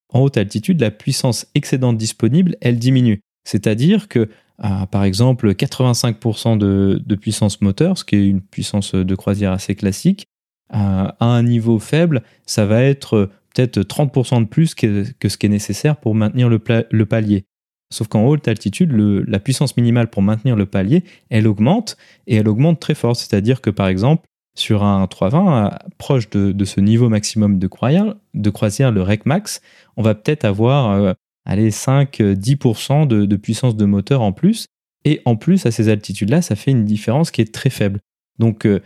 [0.09, 3.21] En haute altitude, la puissance excédente disponible, elle diminue.
[3.43, 9.51] C'est-à-dire que par exemple 85% de, puissance moteur, ce qui est une puissance de croisière
[9.51, 10.27] assez classique,
[10.69, 15.49] à un niveau faible, ça va être peut-être 30% de plus que, ce qui est
[15.49, 16.59] nécessaire pour maintenir le,
[17.05, 17.45] palier.
[17.91, 22.47] Sauf qu'en haute altitude, la puissance minimale pour maintenir le palier, elle augmente et elle
[22.47, 23.15] augmente très fort.
[23.15, 28.49] C'est-à-dire que par exemple, sur un 320, proche de, ce niveau maximum de croisière, de
[28.49, 29.61] croisière, le REC max,
[29.97, 31.13] on va peut-être avoir euh,
[31.45, 34.65] allez, 5-10% de, de, puissance de moteur en plus.
[35.05, 37.99] Et en plus, à ces altitudes-là, ça fait une différence qui est très faible.
[38.39, 38.79] Donc, euh,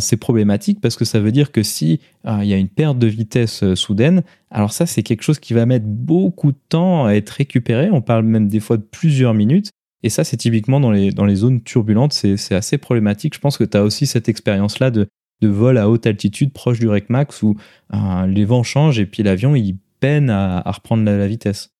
[0.00, 3.06] c'est problématique parce que ça veut dire que si il y a une perte de
[3.06, 7.30] vitesse soudaine, alors ça c'est quelque chose qui va mettre beaucoup de temps à être
[7.30, 7.88] récupéré.
[7.90, 9.70] On parle même des fois de plusieurs minutes.
[10.02, 13.34] Et ça, c'est typiquement dans les, dans les zones turbulentes, c'est assez problématique.
[13.34, 15.08] Je pense que tu as aussi cette expérience-là de,
[15.40, 17.56] de vol à haute altitude proche du rec max où
[18.26, 21.70] les vents changent et puis l'avion il peine à, reprendre la, vitesse.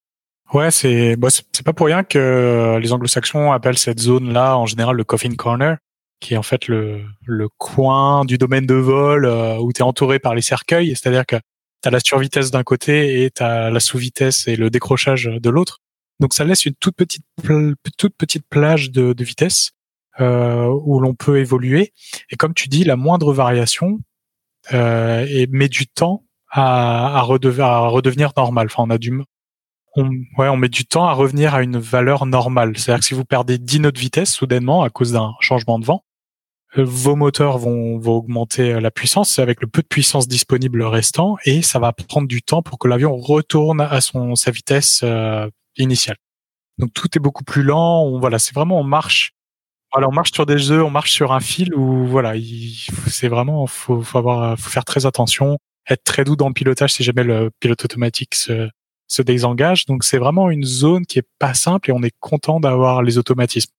[0.53, 4.97] Ouais, c'est bah, c'est pas pour rien que les anglo-saxons appellent cette zone-là en général
[4.97, 5.77] le coffin corner,
[6.19, 9.85] qui est en fait le, le coin du domaine de vol euh, où tu es
[9.85, 13.71] entouré par les cercueils, c'est-à-dire que tu as la survitesse d'un côté et tu as
[13.71, 15.79] la sous-vitesse et le décrochage de l'autre.
[16.19, 17.25] Donc ça laisse une toute petite
[17.97, 19.71] toute petite plage de, de vitesse
[20.19, 21.93] euh, où l'on peut évoluer.
[22.31, 24.01] Et comme tu dis, la moindre variation
[24.73, 28.67] euh, et met du temps à, à redevenir normal.
[28.67, 29.13] Enfin, on a du
[29.97, 32.77] on, ouais, on met du temps à revenir à une valeur normale.
[32.77, 35.85] C'est-à-dire que si vous perdez 10 nœuds de vitesse soudainement à cause d'un changement de
[35.85, 36.05] vent,
[36.79, 41.37] euh, vos moteurs vont, vont augmenter la puissance avec le peu de puissance disponible restant
[41.45, 45.49] et ça va prendre du temps pour que l'avion retourne à son sa vitesse euh,
[45.77, 46.17] initiale.
[46.79, 48.05] Donc tout est beaucoup plus lent.
[48.05, 49.33] On, voilà, c'est vraiment on marche.
[49.93, 52.35] Voilà, on marche sur des œufs, on marche sur un fil où voilà,
[53.09, 56.93] c'est vraiment faut, faut avoir, faut faire très attention, être très doux dans le pilotage
[56.93, 58.71] si jamais le pilote automatique se,
[59.11, 59.87] se désengage.
[59.87, 63.19] Donc c'est vraiment une zone qui est pas simple et on est content d'avoir les
[63.19, 63.73] automatismes.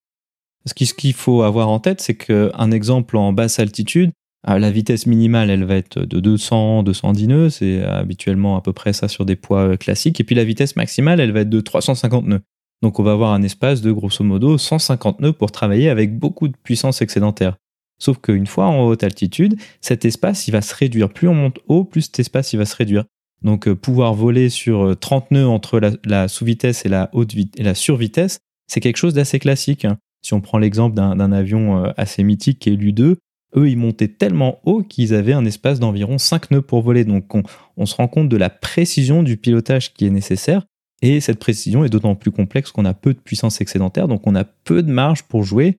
[0.66, 4.12] Ce qu'il faut avoir en tête, c'est qu'un exemple en basse altitude,
[4.48, 8.74] euh, la vitesse minimale, elle va être de 200, 210 nœuds, c'est habituellement à peu
[8.74, 11.50] près ça sur des poids euh, classiques, et puis la vitesse maximale, elle va être
[11.50, 12.42] de 350 nœuds.
[12.84, 16.48] Donc on va avoir un espace de grosso modo 150 nœuds pour travailler avec beaucoup
[16.48, 17.58] de puissance excédentaire.
[18.00, 21.10] Sauf qu'une fois en haute altitude, cet espace, il va se réduire.
[21.10, 23.06] Plus on monte haut, plus cet espace, il va se réduire.
[23.44, 27.76] Donc euh, pouvoir voler sur 30 nœuds entre la, sous-vitesse et la haute et la
[27.76, 29.86] survitesse, c'est quelque chose d'assez classique.
[29.86, 29.98] Hein.
[30.22, 33.16] Si on prend l'exemple d'un avion euh, assez mythique qui est l'U2,
[33.58, 37.04] eux, ils montaient tellement haut qu'ils avaient un espace d'environ 5 nœuds pour voler.
[37.04, 37.34] Donc
[37.76, 40.64] on, se rend compte de la précision du pilotage qui est nécessaire.
[41.02, 44.36] Et cette précision est d'autant plus complexe qu'on a peu de puissance excédentaire, donc on
[44.36, 45.78] a peu de marge pour jouer.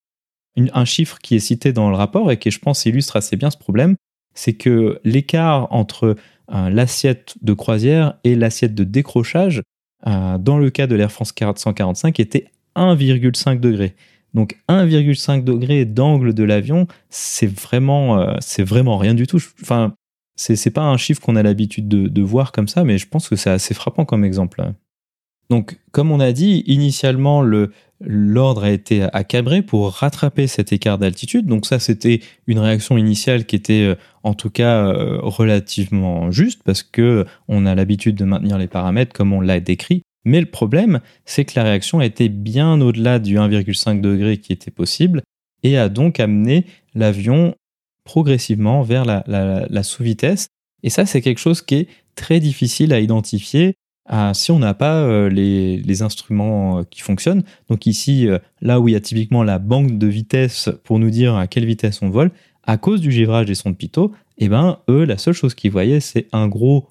[0.56, 3.50] un chiffre qui est cité dans le rapport et qui, je pense, illustre assez bien
[3.50, 3.94] ce problème,
[4.34, 6.16] c'est que l'écart entre euh,
[6.48, 9.62] l'assiette de croisière et l'assiette de décrochage,
[10.06, 13.94] euh, dans le cas de l'Air France 445, était 1,5 degré.
[14.34, 19.40] Donc 1,5 degré d'angle de l'avion, c'est vraiment, euh, vraiment rien du tout.
[19.60, 19.94] Enfin,
[20.36, 23.36] c'est pas un chiffre qu'on a l'habitude de, voir comme ça, mais je pense que
[23.36, 24.64] c'est assez frappant comme exemple.
[25.50, 27.42] Donc, comme on a dit, initialement,
[28.04, 31.46] l'ordre a été accabré pour rattraper cet écart d'altitude.
[31.46, 36.62] Donc ça, c'était une réaction initiale qui était, euh, en tout cas, euh, relativement juste
[36.64, 40.02] parce que on a l'habitude de maintenir les paramètres comme on l'a décrit.
[40.24, 44.52] Mais le problème, c'est que la réaction a été bien au-delà du 1,5 degré qui
[44.52, 45.22] était possible
[45.62, 47.54] et a donc amené l'avion
[48.04, 50.48] progressivement vers la, sous-vitesse.
[50.82, 53.74] Et ça, c'est quelque chose qui est très difficile à identifier
[54.34, 57.44] si on n'a pas euh, les, instruments euh, qui fonctionnent.
[57.68, 61.10] Donc ici, euh, là où il y a typiquement la banque de vitesse pour nous
[61.10, 62.30] dire à quelle vitesse on vole,
[62.64, 66.00] à cause du givrage des sondes Pitot, eh ben, eux, la seule chose qu'ils voyaient,
[66.00, 66.88] c'est un gros,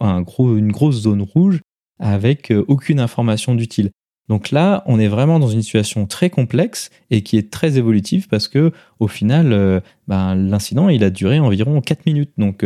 [0.00, 1.60] un une grosse zone rouge
[1.98, 3.90] avec aucune information d'utile.
[4.28, 8.26] Donc là, on est vraiment dans une situation très complexe et qui est très évolutive
[8.28, 12.32] parce que au final, ben, l'incident il a duré environ 4 minutes.
[12.38, 12.64] Donc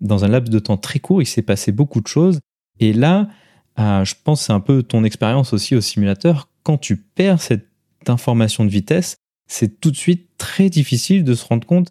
[0.00, 2.40] dans un laps de temps très court, il s'est passé beaucoup de choses.
[2.80, 3.28] Et là,
[3.78, 6.48] je pense c'est un peu ton expérience aussi au simulateur.
[6.62, 7.66] Quand tu perds cette
[8.08, 9.16] information de vitesse,
[9.48, 11.88] c'est tout de suite très difficile de se rendre compte.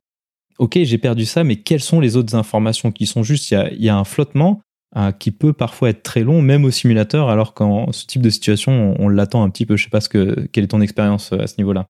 [0.58, 3.90] Ok, j'ai perdu ça, mais quelles sont les autres informations qui sont juste il y
[3.90, 4.62] a un flottement
[4.98, 8.30] euh, qui peut parfois être très long, même au simulateur, alors qu'en ce type de
[8.30, 9.78] situation, on, l'attend un petit peu.
[9.78, 11.86] Je sais pas ce que, quelle est ton expérience euh, à ce niveau-là.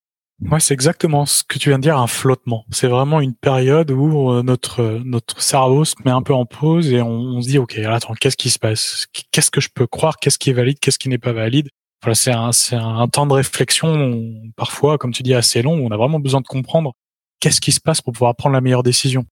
[0.49, 2.65] Ouais, c'est exactement ce que tu viens de dire, un flottement.
[2.71, 6.91] C'est vraiment une période où euh, notre notre cerveau se met un peu en pause
[6.91, 9.05] et on, se dit ok, attends, qu'est-ce qui se passe?
[9.31, 10.17] Qu'est-ce que je peux croire?
[10.17, 10.79] Qu'est-ce qui est valide?
[10.79, 11.69] Qu'est-ce qui n'est pas valide?
[12.01, 14.23] Voilà, c'est un c'est un temps de réflexion
[14.55, 15.77] parfois, comme tu dis, assez long.
[15.79, 16.93] Où on a vraiment besoin de comprendre
[17.39, 19.25] qu'est-ce qui se passe pour pouvoir prendre la meilleure décision.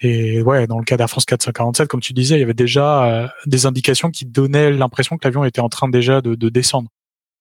[0.00, 3.04] Et ouais, dans le cas d'Air France 447, comme tu disais, il y avait déjà
[3.04, 6.88] euh, des indications qui donnaient l'impression que l'avion était en train déjà de, de descendre.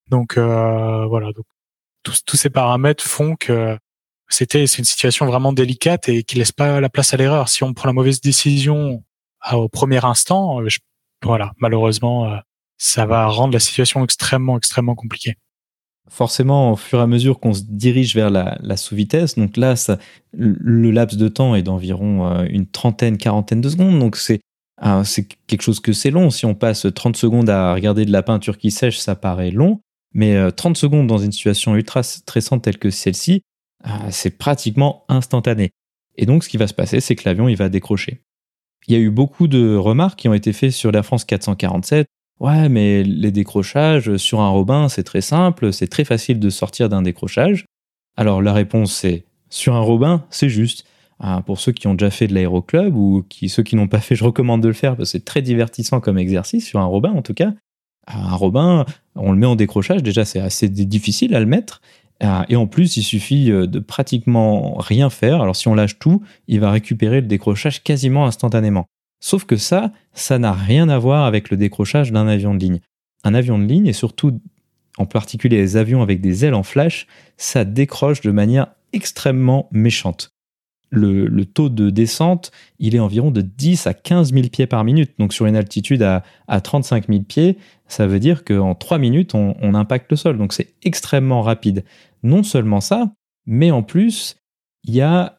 [0.09, 1.45] Donc euh, voilà, donc
[2.03, 3.77] tous, ces paramètres font que
[4.29, 7.49] c'était c'est une situation vraiment délicate et qui laisse pas la place à l'erreur.
[7.49, 9.03] Si on prend la mauvaise décision
[9.51, 10.67] au premier instant, euh,
[11.23, 12.37] voilà, malheureusement, euh,
[12.77, 15.35] ça va rendre la situation extrêmement extrêmement compliquée
[16.09, 19.75] forcément, au fur et à mesure qu'on se dirige vers la, sous-vitesse, donc là,
[20.33, 23.99] le laps de temps est d'environ euh, une trentaine, quarantaine de secondes.
[23.99, 24.41] Donc c'est
[24.81, 26.29] ah, c'est quelque chose que c'est long.
[26.29, 29.81] Si on passe 30 secondes à regarder de la peinture qui sèche, ça paraît long.
[30.13, 33.41] Mais 30 euh, secondes dans une situation ultra stressante telle que celle-ci,
[33.83, 35.71] ah, c'est pratiquement instantané.
[36.17, 38.21] Et donc, ce qui va se passer, c'est que l'avion, il va décrocher.
[38.87, 42.07] Il y a eu beaucoup de remarques qui ont été faites sur l'Air France 447.
[42.39, 46.87] Ouais, mais les décrochages sur un Robin, c'est très simple, c'est très facile de sortir
[46.87, 47.65] d'un décrochage.
[48.15, 50.85] Alors la réponse c'est sur un Robin, c'est juste.
[51.21, 53.99] Ah, pour ceux qui ont déjà fait de l'aéroclub ou qui, ceux qui n'ont pas
[53.99, 56.85] fait, je recommande de le faire parce que c'est très divertissant comme exercice sur un
[56.85, 57.51] Robin en tout cas.
[58.09, 61.81] Un Robin, on le met en décrochage, déjà c'est assez difficile à le mettre.
[62.21, 65.41] Ah, et en plus, il suffit euh, de pratiquement rien faire.
[65.41, 68.87] Alors si on lâche tout, il va récupérer le décrochage quasiment instantanément.
[69.21, 72.79] Sauf que ça, ça n'a rien à voir avec le décrochage d'un avion de ligne.
[73.23, 74.39] Un avion de ligne, et surtout
[74.97, 80.31] en particulier les avions avec des ailes en flash, ça décroche de manière extrêmement méchante.
[80.91, 85.11] Le, taux de descente, il est environ de 10 à 15 000 pieds par minute.
[85.19, 89.73] Donc sur une altitude à, 35 000 pieds, ça veut dire qu'en 3 minutes, on,
[89.73, 90.37] impacte le sol.
[90.37, 91.83] Donc c'est extrêmement rapide.
[92.23, 93.11] Non seulement ça,
[93.45, 94.37] mais en plus,
[94.83, 95.35] il y a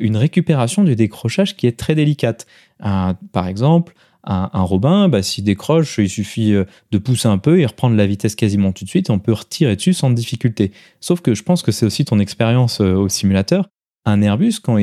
[0.00, 2.46] une récupération du décrochage qui est très délicate.
[2.78, 7.66] par exemple, un, robin, bah, s'il décroche, il suffit euh, de pousser un peu et
[7.66, 10.72] reprendre la vitesse quasiment tout de suite, on peut retirer dessus sans difficulté.
[11.00, 13.68] Sauf que je pense que c'est aussi ton expérience euh, au simulateur.
[14.04, 14.78] Un Airbus quand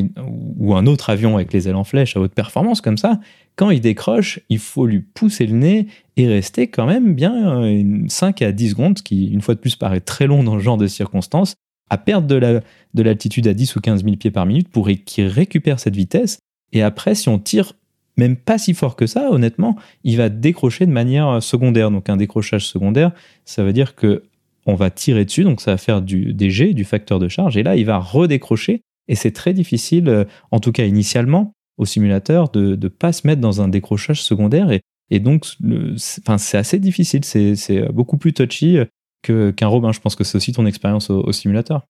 [0.58, 3.20] ou un autre avion avec les ailes en flèche à haute performance comme ça,
[3.56, 7.62] quand il décroche, il faut lui pousser le nez et rester quand même bien
[8.08, 10.58] 5 euh, à 10 secondes, ce qui une fois de plus paraît très long dans
[10.58, 11.56] ce genre de circonstances,
[11.90, 15.80] à perdre de l'altitude à 10 ou 15 000 pieds par minute pour qu'il récupère
[15.80, 16.40] cette vitesse.
[16.72, 17.74] Et après, si on tire
[18.20, 21.90] même pas si fort que ça, honnêtement, il va décrocher de manière secondaire.
[21.90, 23.12] Donc un décrochage secondaire,
[23.46, 24.24] ça veut dire que
[24.66, 27.58] on va tirer dessus, donc ça va faire du, des G, du facteur de charge,
[27.58, 28.82] et là, il va redécrocher.
[29.10, 33.28] Et c'est très difficile, euh, en tout cas initialement, au simulateur, de ne pas se
[33.28, 34.72] mettre dans un décrochage secondaire.
[34.72, 35.46] Et, et donc,
[35.98, 38.78] c'est assez difficile, c'est beaucoup plus touchy
[39.24, 39.92] qu'un Robin.
[39.92, 41.82] Je pense que c'est aussi ton expérience au, simulateur.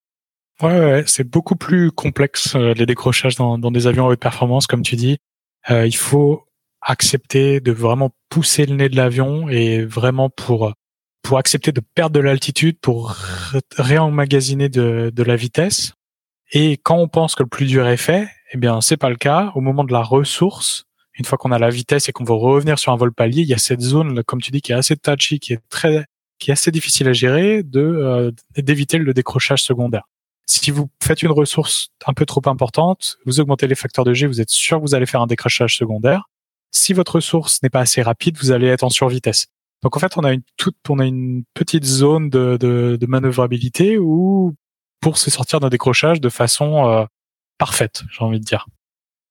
[0.62, 4.82] Ouais, c'est beaucoup plus complexe euh, les décrochages dans, des avions à haute performance, comme
[4.82, 5.18] tu dis.
[5.70, 6.44] Euh, il faut
[6.82, 10.74] accepter de vraiment pousser le nez de l'avion et vraiment pour
[11.22, 13.16] pour accepter de perdre de l'altitude, pour
[13.78, 15.94] réemmagasiner de, de la vitesse.
[16.52, 19.16] Et quand on pense que le plus dur est fait, eh bien c'est pas le
[19.16, 19.52] cas.
[19.56, 22.80] Au moment de la ressource, une fois qu'on a la vitesse et qu'on veut revenir
[22.80, 24.96] sur un vol palier, il y a cette zone, comme tu dis, qui est assez
[24.96, 26.06] touchy, qui est très
[26.40, 30.04] qui est assez difficile à gérer, de euh, d'éviter le décrochage secondaire.
[30.46, 34.26] Si vous faites une ressource un peu trop importante, vous augmentez les facteurs de G,
[34.26, 36.30] vous êtes sûr que vous allez faire un décrochage secondaire.
[36.72, 39.48] Si votre ressource n'est pas assez rapide, vous allez être en survitesse.
[39.84, 43.06] Donc en fait, on a une toute, on a une petite zone de, de, de
[43.06, 44.56] manœuvrabilité où
[45.02, 47.06] pour se sortir d'un décrochage de façon euh,
[47.58, 48.68] parfaite, j'ai envie de dire.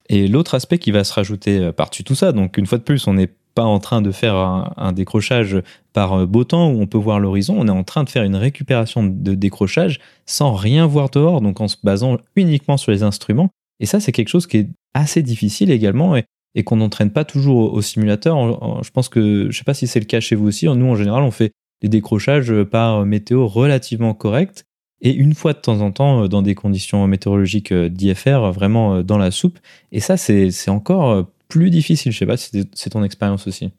[0.09, 2.83] Et l'autre aspect qui va se rajouter euh, par-dessus tout ça, donc une fois de
[2.83, 5.61] plus, on n'est pas en train de faire un, décrochage
[5.92, 8.22] par euh, beau temps où on peut voir l'horizon, on est en train de faire
[8.22, 13.02] une récupération de décrochage sans rien voir dehors, donc en se basant uniquement sur les
[13.02, 13.50] instruments.
[13.81, 16.24] Et ça, c'est quelque chose qui est assez difficile également et,
[16.64, 18.83] qu'on n'entraîne pas toujours au, simulateur.
[18.83, 20.96] je pense que, je sais pas si c'est le cas chez vous aussi, nous en
[20.96, 21.52] général, on fait
[21.83, 24.64] des décrochages par météo relativement corrects
[25.00, 29.02] et une fois de temps en temps euh, dans des conditions météorologiques euh, d'IFR, vraiment
[29.02, 29.58] dans la soupe.
[29.92, 32.12] Et ça, c'est encore plus difficile.
[32.12, 33.70] Je sais pas si c'est ton expérience aussi.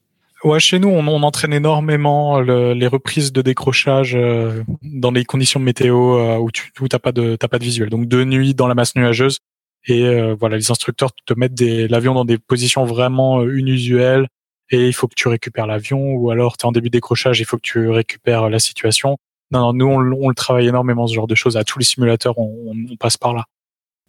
[0.46, 6.18] Ouais, chez nous, on, entraîne énormément les reprises de décrochage euh, dans les conditions météo
[6.18, 7.90] euh, où tu t'as pas de visuel.
[7.90, 9.40] Donc de nuit dans la masse nuageuse
[9.86, 14.28] et euh, voilà, les instructeurs te mettent l'avion dans des positions vraiment inusuelles
[14.72, 17.42] et il faut que tu récupères l'avion ou alors tu es en début de décrochage,
[17.42, 19.18] il faut que tu récupères la situation.
[19.52, 22.38] Non, non nous on, le travaille énormément ce genre de choses à tous les simulateurs,
[22.38, 23.46] on, passe par là.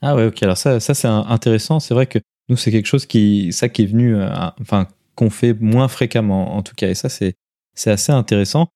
[0.02, 0.42] Ah ouais, ok.
[0.42, 1.80] Alors ça, ça c'est intéressant.
[1.80, 4.28] C'est vrai que nous, c'est quelque chose qui, ça qui est venu, euh,
[4.60, 6.88] enfin, qu'on fait moins fréquemment, en tout cas.
[6.88, 7.34] Et ça, c'est,
[7.74, 8.68] c'est assez intéressant.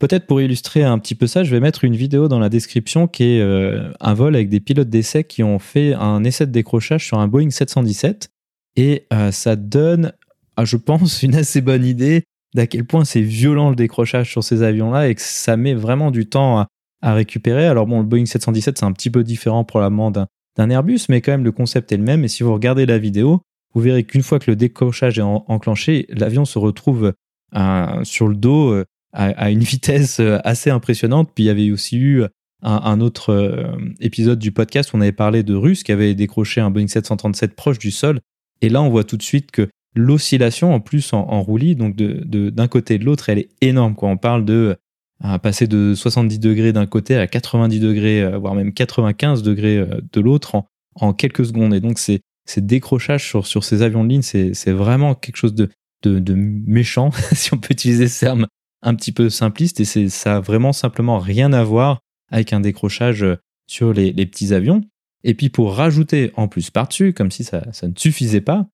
[0.00, 3.06] Peut-être pour illustrer un petit peu ça, je vais mettre une vidéo dans la description
[3.06, 6.50] qui est euh, un vol avec des pilotes d'essai qui ont fait un essai de
[6.50, 8.30] décrochage sur un Boeing 717.
[8.76, 10.12] Et euh, ça donne,
[10.56, 14.42] ah, je pense, une assez bonne idée d'à quel point c'est violent le décrochage sur
[14.42, 16.68] ces avions-là et que ça met vraiment du temps à,
[17.02, 17.66] récupérer.
[17.66, 21.32] Alors bon, le Boeing 717, c'est un petit peu différent probablement d'un Airbus, mais quand
[21.32, 22.24] même le concept est le même.
[22.24, 23.42] Et si vous regardez la vidéo,
[23.74, 27.12] vous verrez qu'une fois que le décrochage est enclenché, l'avion se retrouve
[27.54, 31.30] euh, sur le dos euh, à, une vitesse euh, assez impressionnante.
[31.34, 32.24] Puis il y avait aussi eu
[32.62, 36.70] un, autre épisode du podcast où on avait parlé de Russes qui avait décroché un
[36.70, 38.20] Boeing 737 proche du sol.
[38.62, 42.68] Et là, on voit tout de suite que l'oscillation, en plus en, roulis, donc d'un
[42.68, 43.94] côté et de l'autre, elle est énorme.
[43.94, 44.08] Quoi.
[44.08, 44.76] On parle de
[45.20, 49.78] à passer de 70 degrés d'un côté à 90 degrés, euh, voire même 95 degrés
[49.78, 50.64] euh, de l'autre
[50.96, 51.72] en, quelques secondes.
[51.72, 55.54] Et donc, ces, ces décrochages sur, sur ces avions de ligne, c'est vraiment quelque chose
[55.54, 55.70] de,
[56.02, 58.46] de, méchant, si on peut utiliser ce terme
[58.82, 59.80] un petit peu simpliste.
[59.80, 63.36] Et ça a vraiment simplement rien à voir avec un décrochage euh,
[63.66, 64.82] sur les, les petits avions.
[65.22, 68.66] Et puis pour rajouter en plus par-dessus, comme si ça, ça ne suffisait pas,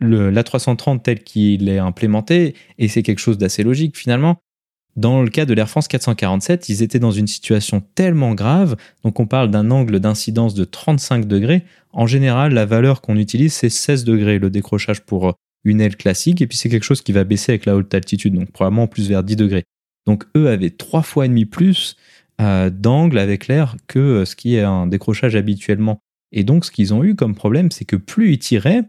[0.00, 4.38] l'A330 tel qu'il est implémenté, et c'est quelque chose d'assez logique finalement,
[4.96, 9.20] dans le cas de l'Air France 447, ils étaient dans une situation tellement grave, donc
[9.20, 11.64] on parle d'un angle d'incidence de 35 degrés.
[11.92, 15.34] En général, la valeur qu'on utilise, c'est 16 degrés, le décrochage pour
[15.64, 18.34] une aile classique, et puis c'est quelque chose qui va baisser avec la haute altitude,
[18.34, 19.64] donc probablement plus vers 10 degrés.
[20.06, 21.96] Donc eux avaient trois fois et demi plus
[22.40, 26.00] euh, d'angle avec l'air que euh, ce qui est un décrochage habituellement.
[26.32, 28.82] Et donc ce qu'ils ont eu comme problème, c'est que plus ils tiraient,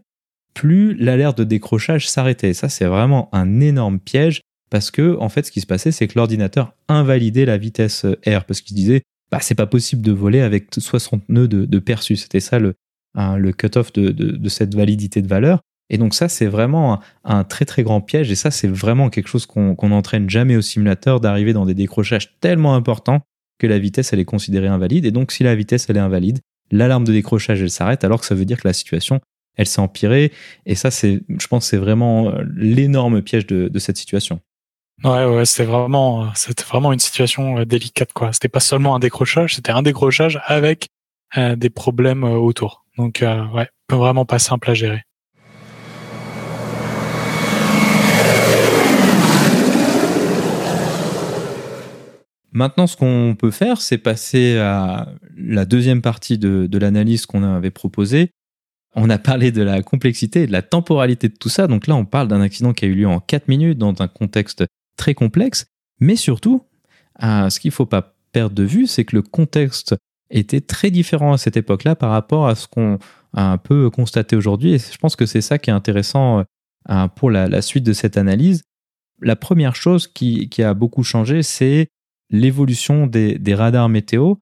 [0.54, 2.54] plus l'alerte de décrochage s'arrêtait.
[2.54, 4.40] Ça, c'est vraiment un énorme piège
[4.70, 8.44] parce que, en fait, ce qui se passait, c'est que l'ordinateur invalidait la vitesse R
[8.44, 12.16] parce qu'il disait, bah, c'est pas possible de voler avec 60 nœuds de, perçu.
[12.16, 12.74] C'était ça le,
[13.14, 15.60] le cut-off de, cette validité de valeur.
[15.90, 18.30] Et donc ça, c'est vraiment un, très très grand piège.
[18.30, 22.38] Et ça, c'est vraiment quelque chose qu'on n'entraîne jamais au simulateur, d'arriver dans des décrochages
[22.40, 23.20] tellement importants
[23.58, 25.04] que la vitesse, elle est considérée invalide.
[25.04, 26.40] Et donc, si la vitesse, elle est invalide,
[26.70, 29.20] l'alarme de décrochage, elle s'arrête, alors que ça veut dire que la situation,
[29.56, 30.32] elle s'est empirée.
[30.66, 34.40] Et ça, c'est, je pense, c'est vraiment euh, l'énorme piège de, cette situation.
[35.04, 38.32] Ouais, ouais, c'était vraiment, c'était vraiment une situation euh, délicate, quoi.
[38.32, 40.88] C'était pas seulement un décrochage, c'était un décrochage avec
[41.36, 42.84] euh, des problèmes autour.
[42.98, 45.02] Donc, ouais, vraiment pas simple à gérer.
[52.54, 57.42] Maintenant, ce qu'on peut faire, c'est passer à la deuxième partie de, de l'analyse qu'on
[57.42, 58.30] avait proposée,
[58.94, 61.66] on a parlé de la complexité et de la temporalité de tout ça.
[61.66, 64.08] Donc là, on parle d'un accident qui a eu lieu en 4 minutes dans un
[64.08, 64.64] contexte
[64.96, 65.66] très complexe.
[66.00, 66.64] Mais surtout,
[67.20, 69.94] ce qu'il ne faut pas perdre de vue, c'est que le contexte
[70.30, 72.98] était très différent à cette époque-là par rapport à ce qu'on
[73.34, 74.74] a un peu constaté aujourd'hui.
[74.74, 76.44] Et je pense que c'est ça qui est intéressant
[76.90, 78.62] euh, pour la, suite de cette analyse.
[79.20, 81.88] La première chose qui, a beaucoup changé, c'est
[82.30, 84.34] l'évolution des radars météo.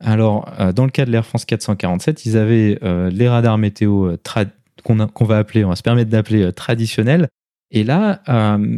[0.00, 4.12] Alors, euh, dans le cas de l'Air France 447, ils avaient euh, les radars météo
[4.12, 4.44] euh,
[4.84, 7.28] qu'on va appeler, on va se permettre d'appeler traditionnels.
[7.70, 8.22] Et là,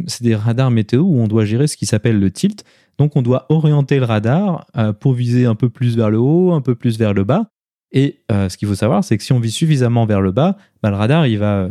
[0.07, 2.65] c'est des radars météo où on doit gérer ce qui s'appelle le tilt.
[2.97, 4.65] Donc, on doit orienter le radar
[4.99, 7.45] pour viser un peu plus vers le haut, un peu plus vers le bas.
[7.93, 10.89] Et ce qu'il faut savoir, c'est que si on vise suffisamment vers le bas, bah,
[10.89, 11.69] le radar il va,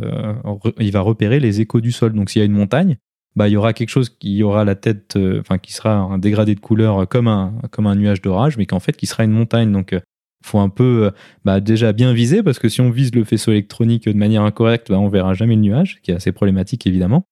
[0.79, 2.13] il va repérer les échos du sol.
[2.13, 2.97] Donc, s'il y a une montagne,
[3.35, 6.17] bah, il y aura quelque chose qui aura la tête, euh, enfin, qui sera un
[6.17, 9.31] dégradé de couleur comme un, comme un nuage d'orage, mais qu'en fait, qui sera une
[9.31, 9.71] montagne.
[9.71, 9.99] Donc, euh,
[10.43, 11.11] faut un peu euh,
[11.45, 14.89] bah, déjà bien viser, parce que si on vise le faisceau électronique de manière incorrecte,
[14.89, 17.23] bah, on verra jamais le nuage, qui est assez problématique évidemment.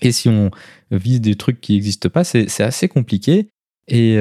[0.00, 0.50] Et si on
[0.92, 3.48] vise des trucs qui n'existent pas, c'est assez compliqué.
[3.88, 4.16] Et,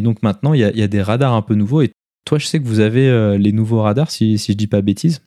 [0.00, 1.82] donc maintenant, il y a, y a, des radars un peu nouveaux.
[1.82, 1.90] Et
[2.24, 5.20] toi, je sais que vous avez les nouveaux radars, si, si je dis pas bêtises.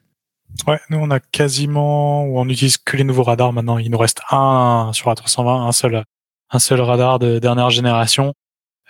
[0.68, 3.78] Ouais, nous on a quasiment, ou on n'utilise que les nouveaux radars maintenant.
[3.78, 6.04] Il nous reste un sur la 320, un seul,
[6.50, 8.34] un seul radar de dernière génération,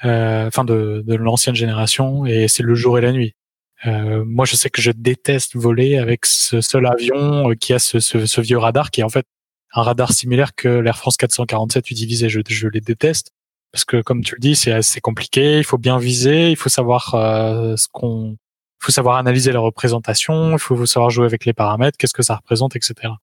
[0.05, 3.33] euh, enfin de, de l'ancienne génération, et c'est le jour et la nuit.
[3.85, 7.79] Euh, moi, je sais que je déteste voler avec ce seul avion euh, qui a
[7.79, 9.25] ce, ce, ce, vieux radar, qui est en fait
[9.73, 13.31] un radar similaire que l'Air France 447 utilise, et je, je les déteste
[13.75, 15.57] parce que, comme tu le dis, c'est assez compliqué.
[15.57, 18.37] Il faut bien viser, il faut savoir euh, ce qu'on
[18.85, 22.35] faut savoir analyser la représentation, il faut savoir jouer avec les paramètres, qu'est-ce que ça
[22.35, 23.13] représente, etc.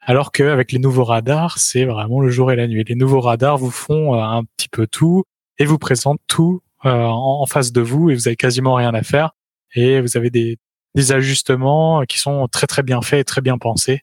[0.00, 2.84] Alors qu'avec les nouveaux radars, c'est vraiment le jour et la nuit.
[2.86, 5.24] Les nouveaux radars vous font euh, un petit peu tout
[5.58, 9.02] et vous présentent tout euh, en face de vous et vous avez quasiment rien à
[9.02, 9.32] faire
[9.74, 10.58] et vous avez des,
[10.94, 14.00] des ajustements qui sont très très bien faits et très bien pensés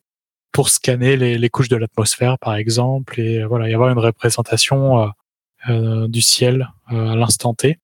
[0.52, 5.04] pour scanner les, les couches de l'atmosphère par exemple et voilà y avoir une représentation
[5.04, 5.08] euh,
[5.70, 7.78] euh du ciel à l'instant T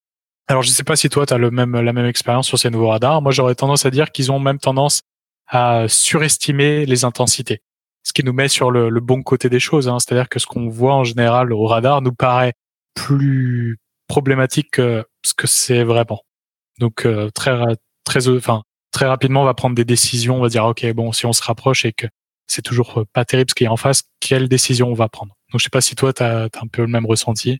[0.47, 2.59] alors, je ne sais pas si toi, tu as le même, la même expérience sur
[2.59, 3.21] ces nouveaux radars.
[3.21, 5.01] Moi, j'aurais tendance à dire qu'ils ont même tendance
[5.47, 7.61] à surestimer les intensités,
[8.03, 9.87] ce qui nous met sur le, bon côté des choses.
[9.87, 9.97] Hein.
[9.99, 12.53] C'est-à-dire que ce qu'on voit en général au radar nous paraît
[12.93, 16.21] plus problématique que ce que c'est vraiment.
[16.79, 17.59] Donc, euh, très,
[18.03, 20.37] très, enfin, très rapidement, on va prendre des décisions.
[20.37, 22.05] On va dire, ok, bon, si on se rapproche et que
[22.45, 25.35] c'est toujours pas terrible ce qui est en face, quelle décision on va prendre?
[25.51, 27.57] Donc, je sais pas si toi, tu as, un peu le même ressenti.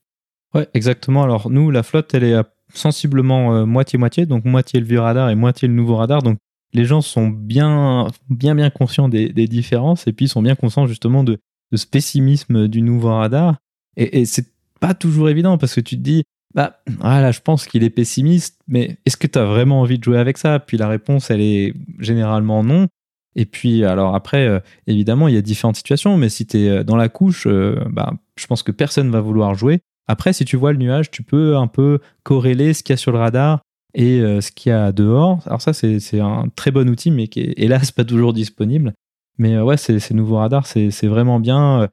[0.53, 1.23] Ouais, exactement.
[1.23, 2.43] Alors, nous, la flotte, elle est à
[2.77, 6.21] sensiblement euh, moitié-moitié, donc moitié le vieux radar et moitié le nouveau radar.
[6.21, 6.37] Donc
[6.73, 11.23] les gens sont bien, bien, bien conscients des, différences et puis sont bien conscients justement
[11.23, 11.39] de,
[11.73, 13.57] ce pessimisme du nouveau radar.
[13.97, 14.47] Et, et c'est
[14.79, 16.23] pas toujours évident parce que tu te dis,
[16.53, 20.03] bah voilà, je pense qu'il est pessimiste, mais est-ce que tu as vraiment envie de
[20.03, 20.59] jouer avec ça?
[20.59, 22.87] Puis la réponse, elle est généralement non.
[23.35, 26.69] Et puis, alors après, euh, évidemment, il y a différentes situations, mais si tu es
[26.69, 27.47] euh, dans la couche,
[27.89, 29.81] bah, je pense que personne va vouloir jouer.
[30.07, 32.97] Après, si tu vois le nuage, tu peux un peu corréler ce qu'il y a
[32.97, 33.61] sur le radar
[33.93, 35.41] et euh, ce qu'il y a dehors.
[35.45, 38.93] Alors ça, c'est un très bon outil, mais qui est hélas pas toujours disponible.
[39.37, 41.89] Mais euh, ouais, ces, nouveaux radars, c'est vraiment bien.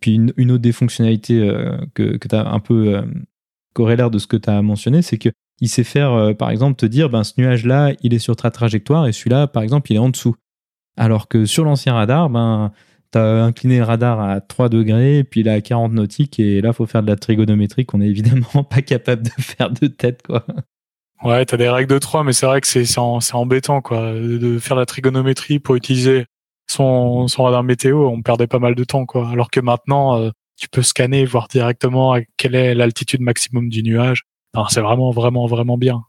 [0.00, 3.02] Puis une, autre des fonctionnalités euh, que, que tu as un peu
[3.72, 6.84] corrélaire de ce que tu as mentionné, c'est que il sait faire, par exemple, te
[6.84, 10.00] dire, ben, ce nuage-là, il est sur ta trajectoire et celui-là, par exemple, il est
[10.00, 10.34] en dessous.
[10.96, 12.72] Alors que sur l'ancien radar, ben,
[13.14, 16.60] tu as incliné le radar à 3 degrés, puis il est à 40 nautiques, et
[16.60, 19.86] là, il faut faire de la trigonométrie qu'on n'est évidemment pas capable de faire de
[19.86, 20.44] tête, quoi.
[21.22, 24.76] Ouais, t'as des règles de 3, mais c'est vrai que c'est embêtant, quoi, de faire
[24.76, 26.26] la trigonométrie pour utiliser
[26.66, 28.06] son, son radar météo.
[28.08, 29.30] On perdait pas mal de temps, quoi.
[29.30, 34.24] Alors que maintenant, euh, tu peux scanner, voir directement quelle est l'altitude maximum du nuage.
[34.68, 36.02] C'est vraiment, vraiment, vraiment bien.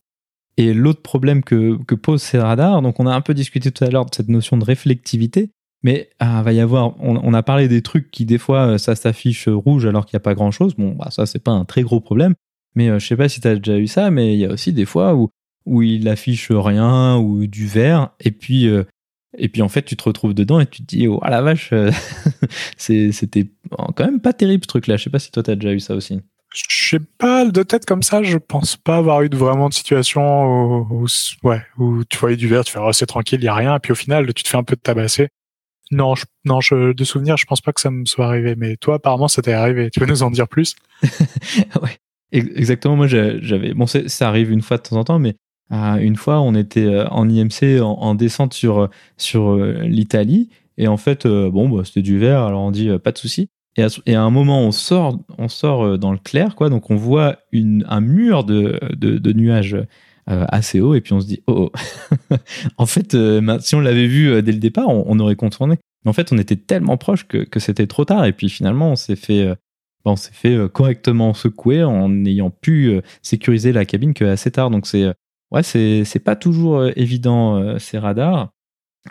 [0.58, 3.84] Et l'autre problème que, que posent ces radars, donc on a un peu discuté tout
[3.84, 5.51] à l'heure de cette notion de réflectivité,
[5.86, 8.95] mais ah, va y avoir, on, a parlé des trucs qui des fois euh, ça
[8.95, 10.73] s'affiche rouge alors qu'il n'y a pas grand chose.
[10.75, 12.33] Bon, bah, ça c'est pas un très gros problème.
[12.73, 14.51] Mais euh, je sais pas si tu as déjà eu ça, mais il y a
[14.51, 15.29] aussi des fois où,
[15.67, 18.83] où il affiche rien ou du vert, et puis, euh,
[19.38, 21.71] et puis en fait tu te retrouves dedans et tu te dis, oh la vache,
[22.77, 23.45] c'était
[23.95, 24.97] quand même pas terrible ce truc-là.
[24.97, 26.19] Je sais pas si toi tu as déjà eu ça aussi.
[26.51, 30.81] Je sais pas de tête comme ça, je pense pas avoir eu vraiment de situation
[30.89, 31.05] où,
[31.77, 33.79] où tu voyais du vert, tu fais oh, c'est tranquille, il y a rien, et
[33.79, 35.27] puis au final tu te fais un peu tabasser.
[35.91, 38.55] Non, je, non, de souvenir, je pense pas que ça me soit arrivé.
[38.57, 39.89] Mais toi, apparemment, ça t'est arrivé.
[39.91, 40.75] Tu peux nous en dire plus
[41.81, 41.97] Ouais,
[42.31, 42.95] exactement.
[42.95, 43.73] Moi, j'avais.
[43.73, 45.36] Bon, ça arrive une fois de temps en temps, mais
[45.71, 50.88] euh, une fois, on était euh, en IMC en, descente sur sur euh, l'Italie, et
[50.88, 52.41] en fait, bon, bah, c'était du vert.
[52.41, 53.49] Alors on dit pas de souci.
[53.77, 56.69] Et à, un moment, on sort, on sort dans le clair, quoi.
[56.69, 59.77] Donc on voit un mur de, de nuages
[60.28, 62.36] euh, assez haut et puis on se dit oh, oh.
[62.80, 65.78] en fait euh, si on l'avait vu euh, dès le départ on, aurait contourné.
[66.03, 68.95] Mais en fait on était tellement proche que, c'était trop tard et puis finalement on
[68.95, 69.55] s'est fait
[70.03, 74.71] on s'est fait correctement secouer en n'ayant pu sécuriser la cabine que assez tard.
[74.71, 75.13] Donc c'est
[75.51, 78.49] ouais c'est pas toujours évident ces radars.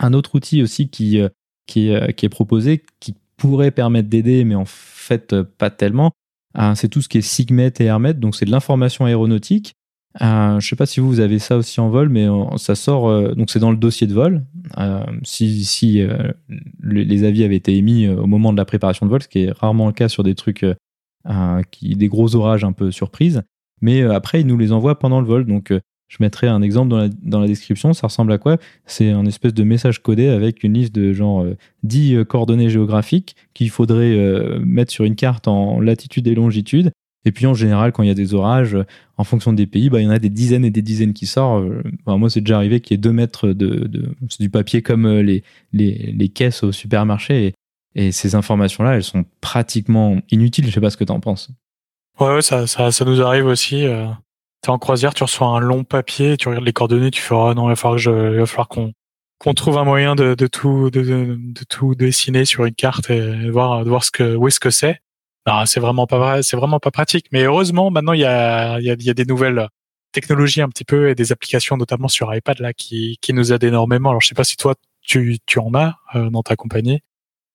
[0.01, 1.21] Un autre outil aussi qui
[1.65, 6.11] qui est, qui est proposé qui pourrait permettre d'aider mais en fait pas tellement
[6.75, 9.75] c'est tout ce qui est Sigmet et Hermet donc c'est de l'information aéronautique
[10.21, 13.09] euh, je sais pas si vous, avez ça aussi en vol, mais euh, ça sort,
[13.09, 14.45] euh, donc c'est dans le dossier de vol.
[15.23, 16.01] si, si
[16.83, 19.51] les avis avaient été émis au moment de la préparation de vol, ce qui est
[19.51, 20.65] rarement le cas sur des trucs,
[21.25, 23.43] des gros orages un peu surprises,
[23.81, 25.45] mais après, ils nous les envoient pendant le vol.
[25.45, 25.73] Donc,
[26.07, 27.93] je mettrai un exemple dans la, dans la description.
[27.93, 28.57] Ça ressemble à quoi?
[28.85, 31.45] C'est un espèce de message codé avec une liste de genre
[31.83, 34.15] 10 coordonnées géographiques qu'il faudrait
[34.59, 36.91] mettre sur une carte en latitude et longitude
[37.25, 38.77] et puis en général, quand il y a des orages,
[39.17, 41.25] en fonction des pays, bah, il y en a des dizaines et des dizaines qui
[41.25, 41.65] sortent.
[42.05, 43.89] moi, c'est déjà arrivé qu'il y ait deux mètres de,
[44.39, 47.47] du papier comme euh, les, les, les caisses au supermarché.
[47.47, 47.53] Et,
[48.11, 50.67] ces informations-là, elles sont pratiquement inutiles.
[50.67, 51.49] Je sais pas ce que tu en penses.
[52.19, 53.85] Ouais, ouais ça, ça, nous arrive aussi.
[53.85, 54.07] Euh,
[54.61, 57.33] tu es en croisière, tu reçois un long papier, tu regardes les coordonnées, tu fais
[57.33, 58.91] oh non, il va falloir, je, falloir qu'on
[59.37, 61.37] qu'on trouve un moyen de, de tout de,
[61.69, 64.99] tout dessiner sur une carte et voir, de voir ce que où est-ce que c'est
[65.65, 67.27] c'est vraiment pas vrai, c'est vraiment pas pratique.
[67.31, 69.67] Mais heureusement, maintenant il y a, y, a, y a des nouvelles
[70.15, 73.65] technologies un petit peu et des applications notamment sur iPad là qui, qui nous aident
[73.65, 74.09] énormément.
[74.09, 77.01] Alors je sais pas si toi tu, tu en as euh, dans ta compagnie.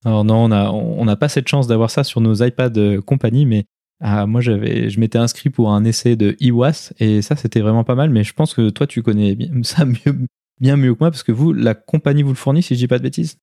[0.04, 3.00] Alors non, on a on n'a pas cette chance d'avoir ça sur nos iPad euh,
[3.00, 3.64] compagnie, mais
[4.00, 7.84] ah, moi j'avais je m'étais inscrit pour un essai de iWAS et ça c'était vraiment
[7.84, 8.10] pas mal.
[8.10, 10.26] Mais je pense que toi tu connais bien, ça mieux,
[10.60, 12.88] bien mieux que moi parce que vous la compagnie vous le fournit si je dis
[12.88, 13.36] pas de bêtises.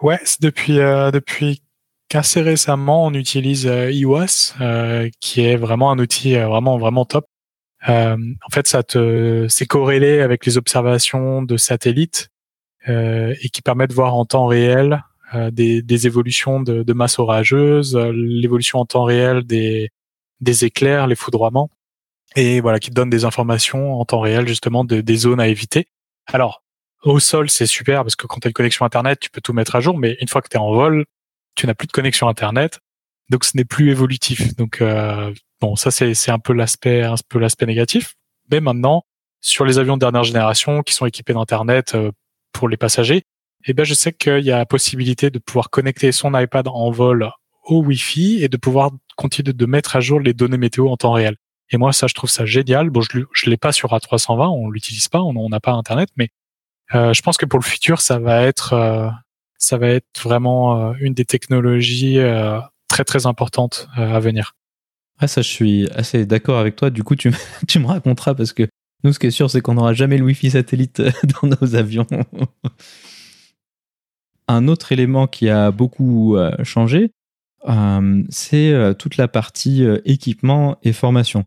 [0.00, 1.62] Ouais, c'est depuis euh, depuis
[2.08, 7.04] qu'assez récemment, on utilise euh, iWAS, euh, qui est vraiment un outil euh, vraiment vraiment
[7.04, 7.26] top.
[7.86, 12.28] en fait, ça te c'est corrélé avec les observations de satellites
[12.86, 15.02] et qui permet de voir en temps réel
[15.52, 19.90] des, des, évolutions de, de masse orageuse, l'évolution en temps réel des,
[20.40, 21.70] des éclairs, les foudroiements,
[22.34, 25.48] et voilà, qui te donne des informations en temps réel justement de, des zones à
[25.48, 25.88] éviter.
[26.26, 26.62] Alors,
[27.02, 29.52] au sol, c'est super parce que quand tu as une connexion Internet, tu peux tout
[29.52, 31.04] mettre à jour, mais une fois que tu es en vol,
[31.58, 32.78] tu n'as plus de connexion internet,
[33.30, 34.56] donc ce n'est plus évolutif.
[34.56, 38.14] Donc euh, bon, ça c'est un peu l'aspect un peu l'aspect négatif.
[38.50, 39.04] Mais maintenant,
[39.40, 42.12] sur les avions de dernière génération qui sont équipés d'internet euh,
[42.52, 43.24] pour les passagers,
[43.66, 46.90] eh ben je sais qu'il y a la possibilité de pouvoir connecter son iPad en
[46.90, 47.28] vol
[47.64, 51.12] au Wi-Fi et de pouvoir continuer de mettre à jour les données météo en temps
[51.12, 51.36] réel.
[51.70, 52.88] Et moi, ça, je trouve ça génial.
[52.88, 56.30] Bon, je, je l'ai pas sur A320, on l'utilise pas, on n'a pas Internet, mais
[56.94, 59.10] euh, je pense que pour le futur, ça va être euh,
[59.58, 64.54] ça va être vraiment euh, une des technologies euh, très très importantes euh, à venir.
[65.26, 66.90] ça, je suis assez d'accord avec toi.
[66.90, 67.32] Du coup, tu,
[67.68, 68.68] tu me raconteras parce que
[69.04, 71.02] nous, ce qui est sûr, c'est qu'on n'aura jamais le Wi-Fi satellite
[71.42, 72.06] dans nos avions.
[74.48, 77.10] Un autre élément qui a beaucoup changé,
[78.30, 81.44] c'est toute la partie équipement et formation.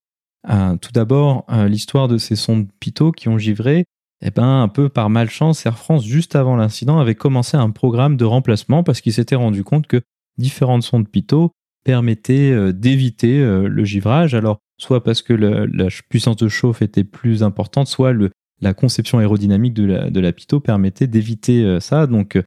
[0.48, 3.86] tout d'abord, l'histoire de ces sondes Pitot qui ont givré
[4.22, 8.18] eh ben, un peu par malchance, Air France, juste avant l'incident, avait commencé un programme
[8.18, 10.02] de remplacement parce qu'il s'était rendu compte que
[10.38, 11.52] différentes sondes Pitot
[11.84, 14.36] permettait d'éviter le givrage.
[14.36, 18.14] Alors, soit parce que la puissance de chauffe était plus importante, soit
[18.62, 22.06] la conception aérodynamique de la, de la Pito permettait d'éviter ça.
[22.06, 22.38] Donc,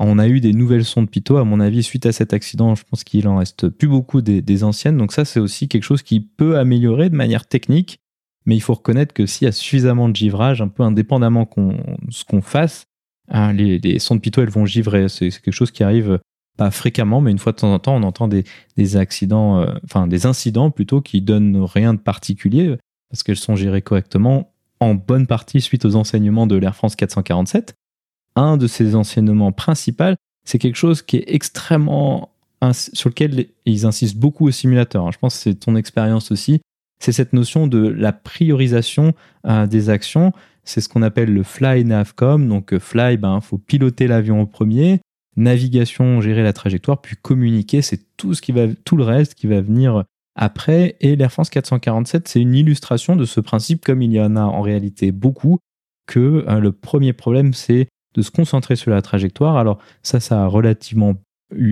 [0.00, 2.74] on a eu des nouvelles sondes Pito, à mon avis, suite à cet accident.
[2.74, 4.96] Je pense qu'il en reste plus beaucoup des, anciennes.
[4.96, 7.98] Donc ça, c'est aussi quelque chose qui peut améliorer de manière technique.
[8.48, 11.76] Mais il faut reconnaître que s'il y a suffisamment de givrage, un peu indépendamment qu'on
[12.08, 12.86] ce qu'on fasse,
[13.28, 15.08] hein, les, sondes Pito, elles vont givrer.
[15.08, 16.18] C'est quelque chose qui arrive
[16.56, 20.06] pas fréquemment, mais une fois de temps en temps, on entend des, accidents, euh, enfin
[20.08, 22.76] des incidents plutôt qui donnent rien de particulier
[23.10, 27.74] parce qu'elles sont gérées correctement en bonne partie suite aux enseignements de l'Air France 447
[28.38, 32.30] un de ses enseignements principaux, c'est quelque chose qui est extrêmement
[32.72, 35.12] sur lequel ils insistent beaucoup au simulateur.
[35.12, 36.60] Je pense que c'est ton expérience aussi.
[36.98, 39.14] C'est cette notion de la priorisation
[39.46, 40.32] euh, des actions.
[40.64, 42.48] C'est ce qu'on appelle le fly navcom.
[42.48, 45.00] Donc euh, fly, ben, faut piloter l'avion au premier.
[45.36, 49.46] Navigation, gérer la trajectoire, puis communiquer, c'est tout ce qui va, tout le reste qui
[49.46, 50.02] va venir
[50.34, 50.96] après.
[51.00, 54.42] Et l'Air France 447, c'est une illustration de ce principe, comme il y en a
[54.42, 55.58] en réalité beaucoup,
[56.06, 59.56] que euh, le premier problème, c'est de se concentrer sur la trajectoire.
[59.56, 61.14] Alors ça, ça a relativement,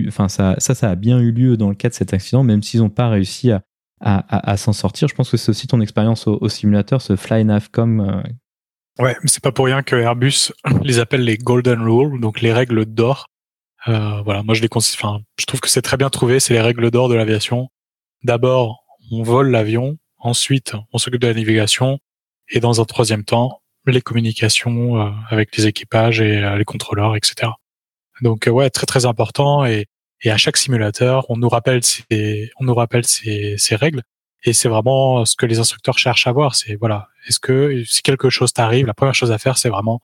[0.07, 2.63] enfin ça, ça, ça a bien eu lieu dans le cas de cet accident, même
[2.63, 3.63] s'ils n'ont pas réussi à,
[3.99, 5.07] à, s'en sortir.
[5.07, 7.99] Je pense que c'est aussi ton expérience au, simulateur, ce Fly Navcom.
[7.99, 9.03] Euh.
[9.03, 10.51] Ouais, mais c'est pas pour rien que Airbus
[10.83, 13.27] les appelle les Golden Rules, donc les règles d'or.
[13.87, 16.39] Euh, voilà, moi je les enfin, je trouve que c'est très bien trouvé.
[16.39, 17.69] C'est les règles d'or de l'aviation.
[18.23, 19.97] D'abord, on vole l'avion.
[20.19, 21.99] Ensuite, on s'occupe de la navigation.
[22.49, 27.15] Et dans un troisième temps, les communications euh, avec les équipages et euh, les contrôleurs,
[27.15, 27.51] etc.
[28.21, 29.85] Donc euh, ouais, très très important et,
[30.21, 34.01] et à chaque simulateur, on nous rappelle ces, on nous rappelle ces, ces règles
[34.43, 36.55] et c'est vraiment ce que les instructeurs cherchent à voir.
[36.55, 40.01] C'est voilà, est-ce que si quelque chose t'arrive, la première chose à faire, c'est vraiment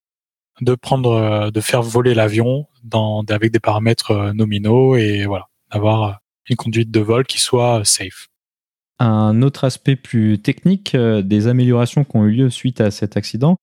[0.62, 6.56] de prendre, de faire voler l'avion dans avec des paramètres nominaux et voilà, d'avoir une
[6.56, 8.28] conduite de vol qui soit safe.
[9.00, 13.58] Un autre aspect plus technique des améliorations qui ont eu lieu suite à cet accident,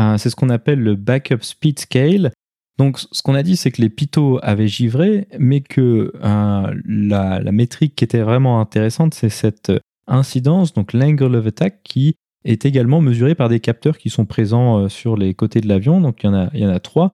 [0.00, 2.32] euh, c'est ce qu'on appelle le backup speed scale.
[2.78, 7.40] Donc, ce qu'on a dit, c'est que les pitos avaient givré, mais que euh, la,
[7.52, 9.72] métrique qui était vraiment intéressante, c'est cette
[10.06, 14.78] incidence, donc l'angle of attack, qui est également mesurée par des capteurs qui sont présents
[14.78, 16.00] euh, sur les côtés de l'avion.
[16.00, 17.12] Donc, il y en a, trois.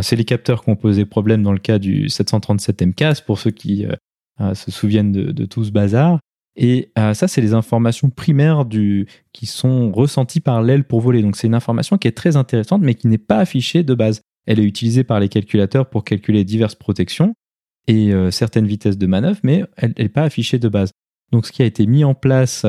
[0.00, 3.50] c'est les capteurs qui ont posé problème dans le cas du 737 MCAS, pour ceux
[3.50, 3.86] qui
[4.54, 6.18] se souviennent de, tout ce bazar.
[6.56, 8.64] Et euh, ça, c'est les informations primaires
[9.32, 11.22] qui sont ressenties par l'aile pour voler.
[11.22, 14.22] Donc c'est une information qui est très intéressante, mais qui n'est pas affichée de base.
[14.46, 17.34] Elle est utilisée par les calculateurs pour calculer diverses protections
[17.86, 20.92] et euh, certaines vitesses de manœuvre, mais elle n'est pas affichée de base.
[21.30, 22.66] Donc ce qui a été mis en place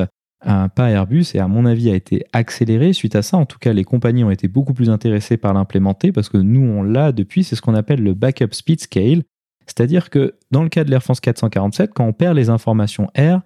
[0.74, 3.38] par Airbus et à mon avis a été accéléré suite à ça.
[3.38, 6.60] En tout cas, les compagnies ont été beaucoup plus intéressées par l'implémenter parce que nous,
[6.60, 7.44] on l'a depuis.
[7.44, 9.22] C'est ce qu'on appelle le backup speed scale.
[9.66, 13.40] C'est-à-dire que dans le cas de l'Air France 447, quand on perd les informations air,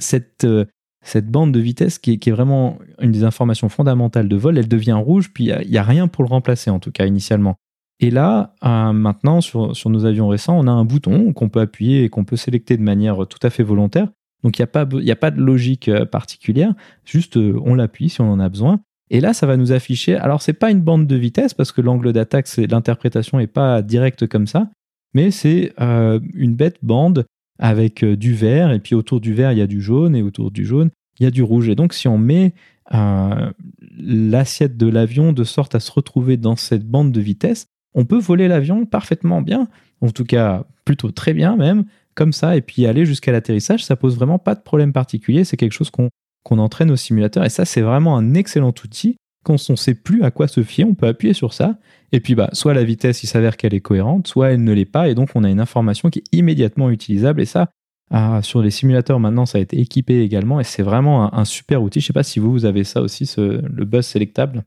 [0.00, 0.64] cette, euh,
[1.02, 4.92] cette bande de vitesse qui est, vraiment une des informations fondamentales de vol, elle devient
[4.92, 7.56] rouge, puis il n'y a, rien pour le remplacer, en tout cas initialement.
[8.00, 11.60] Et là, euh, maintenant, sur, sur, nos avions récents, on a un bouton qu'on peut
[11.60, 14.08] appuyer et qu'on peut sélecter de manière tout à fait volontaire.
[14.42, 16.72] Donc il n'y a, pas, a pas de logique euh, particulière,
[17.04, 18.80] juste on l'appuie si on en a besoin.
[19.10, 20.14] Et là, ça va nous afficher.
[20.14, 24.28] Alors, c'est pas une bande de vitesse parce que l'angle d'attaque, l'interprétation n'est pas directe
[24.28, 24.70] comme ça,
[25.14, 27.26] mais c'est une bête bande
[27.60, 30.22] avec euh, du vert, et puis autour du vert, il y a du jaune, et
[30.22, 30.90] autour du jaune,
[31.20, 31.68] il y a du rouge.
[31.68, 32.54] Et donc, si on met
[32.92, 33.52] euh,
[33.96, 38.18] l'assiette de l'avion de sorte à se retrouver dans cette bande de vitesse, on peut
[38.18, 39.68] voler l'avion parfaitement bien,
[40.00, 41.84] en tout cas plutôt très bien même,
[42.14, 45.56] comme ça, et puis aller jusqu'à l'atterrissage, ça pose vraiment pas de problème particulier, c'est
[45.56, 49.16] quelque chose qu'on entraîne au simulateur, et ça c'est vraiment un excellent outil.
[49.44, 51.78] Quand on ne sait plus à quoi se fier, on peut appuyer sur ça,
[52.12, 54.84] et puis, bah, soit la vitesse, il s'avère qu'elle est cohérente, soit elle ne l'est
[54.84, 57.40] pas, et donc on a une information qui est immédiatement utilisable.
[57.40, 57.70] Et ça,
[58.10, 61.82] ah, sur les simulateurs maintenant, ça a été équipé également, et c'est vraiment un, super
[61.82, 62.00] outil.
[62.00, 64.64] Je ne sais pas si vous, vous avez ça aussi, le bus sélectable.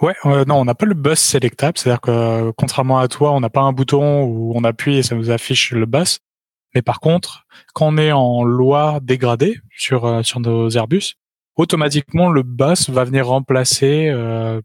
[0.00, 3.40] Ouais, euh, non, on n'a pas le bus sélectable, c'est-à-dire que contrairement à toi, on
[3.40, 6.20] n'a pas un bouton où on appuie et ça nous affiche le bus.
[6.74, 11.16] Mais par contre, quand on est en loi dégradée sur euh, sur nos Airbus,
[11.56, 14.60] automatiquement le bus va venir remplacer euh,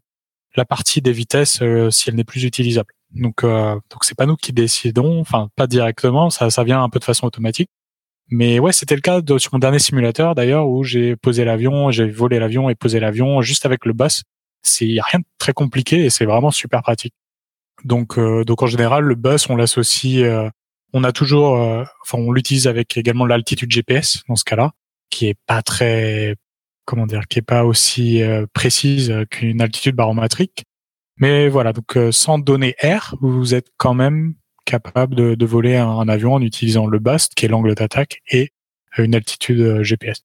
[0.56, 2.92] la partie des vitesses euh, si elle n'est plus utilisable.
[3.12, 6.88] Donc euh, donc c'est pas nous qui décidons, enfin pas directement, ça ça vient un
[6.88, 7.70] peu de façon automatique.
[8.28, 11.90] Mais ouais, c'était le cas de, sur mon dernier simulateur d'ailleurs où j'ai posé l'avion,
[11.90, 14.22] j'ai volé l'avion et posé l'avion juste avec le bus.
[14.62, 17.14] C'est rien de très compliqué et c'est vraiment super pratique.
[17.84, 20.50] Donc euh, donc en général le bus on l'associe, euh,
[20.92, 21.52] on a toujours,
[22.02, 24.72] enfin on l'utilise avec également l'altitude GPS dans ce cas-là,
[25.10, 26.36] qui est pas très
[26.86, 30.64] comment dire, qui est pas aussi euh, précise qu'une altitude barométrique.
[31.18, 34.34] Mais voilà, donc euh, sans donner R, vous êtes quand même
[34.64, 38.50] capable de, voler un, avion en utilisant le BAST, qui est l'angle d'attaque, et
[38.98, 40.22] une altitude GPS.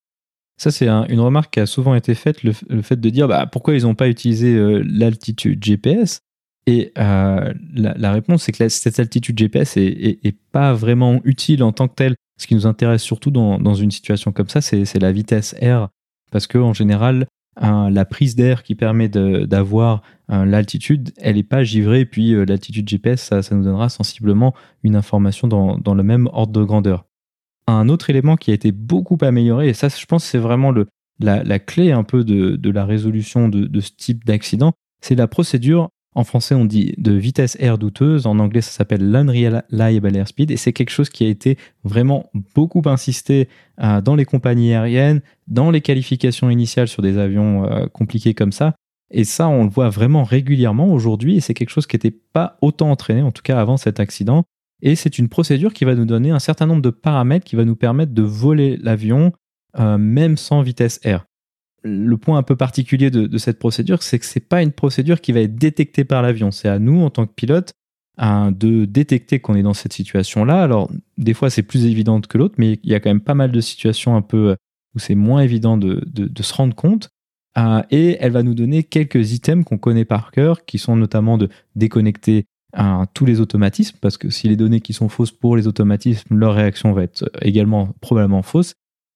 [0.58, 3.76] Ça, c'est une remarque qui a souvent été faite, le, fait de dire bah, pourquoi
[3.76, 6.22] ils n'ont pas utilisé l'altitude GPS.
[6.66, 11.96] Et la, réponse, c'est que cette altitude GPS est, pas vraiment utile en tant que
[11.96, 12.16] telle.
[12.38, 15.90] Ce qui nous intéresse surtout dans une situation comme ça, c'est la vitesse R.
[16.32, 17.28] Parce qu'en général,
[17.60, 22.06] la prise d'air qui permet d'avoir l'altitude, elle n'est pas givrée.
[22.06, 24.54] puis euh, l'altitude GPS, ça, nous donnera sensiblement
[24.84, 27.06] une information dans, le même ordre de grandeur.
[27.68, 30.74] Un autre élément qui a été beaucoup amélioré, et ça, je pense, c'est vraiment
[31.20, 34.72] la, clé un peu de, la résolution de ce type d'accident,
[35.02, 38.28] c'est la procédure en français, on dit de vitesse air douteuse.
[38.28, 40.52] En anglais, ça s'appelle l'unreliable airspeed.
[40.52, 43.48] Et c'est quelque chose qui a été vraiment beaucoup insisté
[43.82, 48.52] euh, dans les compagnies aériennes, dans les qualifications initiales sur des avions euh, compliqués comme
[48.52, 48.76] ça.
[49.10, 51.38] Et ça, on le voit vraiment régulièrement aujourd'hui.
[51.38, 54.44] Et c'est quelque chose qui n'était pas autant entraîné, en tout cas avant cet accident.
[54.82, 57.64] Et c'est une procédure qui va nous donner un certain nombre de paramètres qui va
[57.64, 59.32] nous permettre de voler l'avion
[59.80, 61.26] euh, même sans vitesse air
[61.84, 65.32] le point un peu particulier de, cette procédure, c'est que c'est pas une procédure qui
[65.32, 66.52] va être détectée par l'avion.
[66.52, 67.74] C'est à nous, en tant que pilote,
[68.20, 70.62] de détecter qu'on est dans cette situation-là.
[70.62, 73.34] Alors, des fois, c'est plus évident que l'autre, mais il y a quand même pas
[73.34, 74.56] mal de situations un peu
[74.96, 76.02] où c'est moins évident de,
[76.42, 77.10] se rendre compte.
[77.58, 81.38] Euh, et elle va nous donner quelques items qu'on connaît par cœur, qui sont notamment
[81.38, 82.46] de déconnecter
[82.80, 86.38] euh, tous les automatismes, parce que si les données qui sont fausses pour les automatismes,
[86.38, 88.76] leur réaction va être également probablement fausse.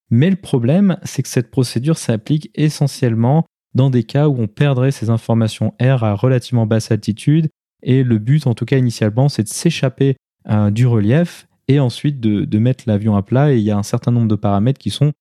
[0.09, 4.91] Mais le problème, c'est que cette procédure s'applique essentiellement dans des cas où on perdrait
[4.91, 7.49] ces informations R à relativement basse altitude.
[7.83, 10.15] Et le but, en tout cas initialement, c'est de s'échapper
[10.49, 13.53] euh, du relief et ensuite de, mettre l'avion à plat.
[13.53, 15.11] Et il y a un certain nombre de paramètres qui sont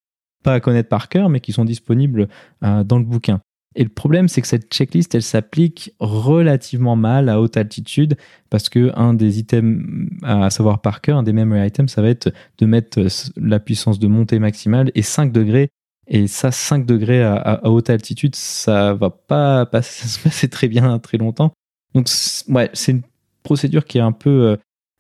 [0.43, 2.29] pas à connaître par cœur, mais qui sont disponibles
[2.63, 3.41] euh, dans le bouquin.
[3.77, 8.17] Et le problème, c'est que cette checklist, elle s'applique relativement mal à haute altitude
[8.51, 12.09] parce que un des items à savoir par cœur, un des memory items, ça va
[12.09, 13.01] être de mettre
[13.37, 15.71] la puissance de montée maximale et 5 degrés.
[16.07, 21.19] Et ça, 5 degrés à, haute altitude, ça va pas se passer très bien très
[21.19, 21.53] longtemps.
[21.95, 22.09] Donc,
[22.49, 23.03] ouais, c'est une
[23.43, 24.57] procédure qui est un peu euh,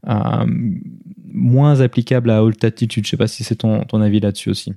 [0.08, 0.46] euh,
[1.24, 3.04] moins applicable à haute altitude.
[3.04, 4.74] Je sais pas si c'est ton avis là-dessus aussi.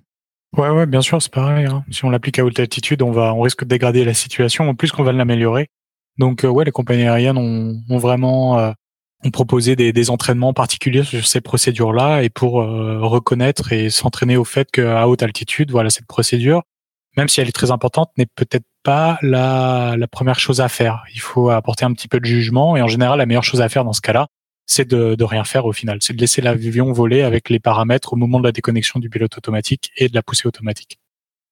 [0.56, 1.66] Ouais, ouais, bien sûr, c'est pareil.
[1.66, 1.84] Hein.
[1.92, 4.76] Si on l'applique à haute altitude, on va, on risque de dégrader la situation, en
[4.76, 5.70] plus qu'on va l'améliorer.
[6.18, 8.72] Donc, euh, ouais, les compagnies aériennes ont, ont vraiment euh,
[9.24, 14.38] ont proposé des, des, entraînements particuliers sur ces procédures-là et pour euh, reconnaître et s'entraîner
[14.38, 16.64] au fait qu'à haute altitude, voilà, cette procédure,
[17.18, 21.04] même si elle est très importante, n'est peut-être pas la, la première chose à faire.
[21.14, 23.70] Il faut apporter un petit peu de jugement et en général, la meilleure chose à
[23.70, 24.28] faire dans ce cas-là,
[24.68, 25.98] c'est de, rien faire au final.
[26.02, 29.36] C'est de laisser l'avion voler avec les paramètres au moment de la déconnexion du pilote
[29.38, 31.00] automatique et de la poussée automatique.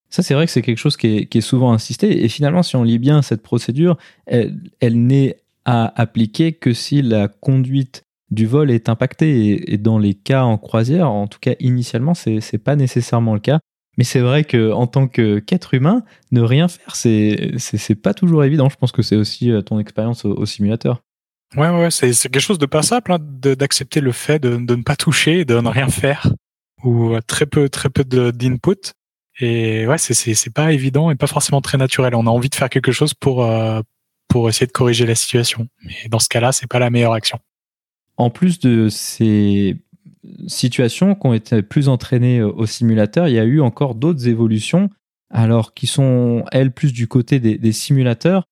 [0.09, 2.23] Ça, c'est vrai que c'est quelque chose qui est, souvent insisté.
[2.23, 3.97] Et finalement, si on lit bien cette procédure,
[4.27, 9.73] elle, n'est à appliquer que si la conduite du vol est impactée.
[9.73, 13.39] Et, dans les cas en croisière, en tout cas initialement, c'est n'est pas nécessairement le
[13.39, 13.59] cas.
[13.97, 18.67] Mais c'est vrai que en tant qu'être humain, ne rien faire, c'est pas toujours évident.
[18.67, 21.01] Je pense que c'est aussi euh, ton expérience au simulateur.
[21.55, 24.83] Ouais, ouais, c'est quelque chose de pas simple hein, d'accepter le fait de, de, ne
[24.83, 26.27] pas toucher, de ne rien faire,
[26.83, 28.91] ou euh, très peu, très peu d'input.
[29.39, 32.15] Et ouais, c'est pas évident et pas forcément très naturel.
[32.15, 33.81] On a envie de faire quelque chose pour euh,
[34.27, 35.67] pour essayer de corriger la situation.
[35.83, 37.39] Mais dans ce cas-là, c'est pas la meilleure action.
[38.17, 39.77] En plus de ces
[40.47, 44.89] situations qui ont été plus entraînées au simulateur, il y a eu encore d'autres évolutions,
[45.29, 48.45] alors qui sont elles plus du côté des simulateurs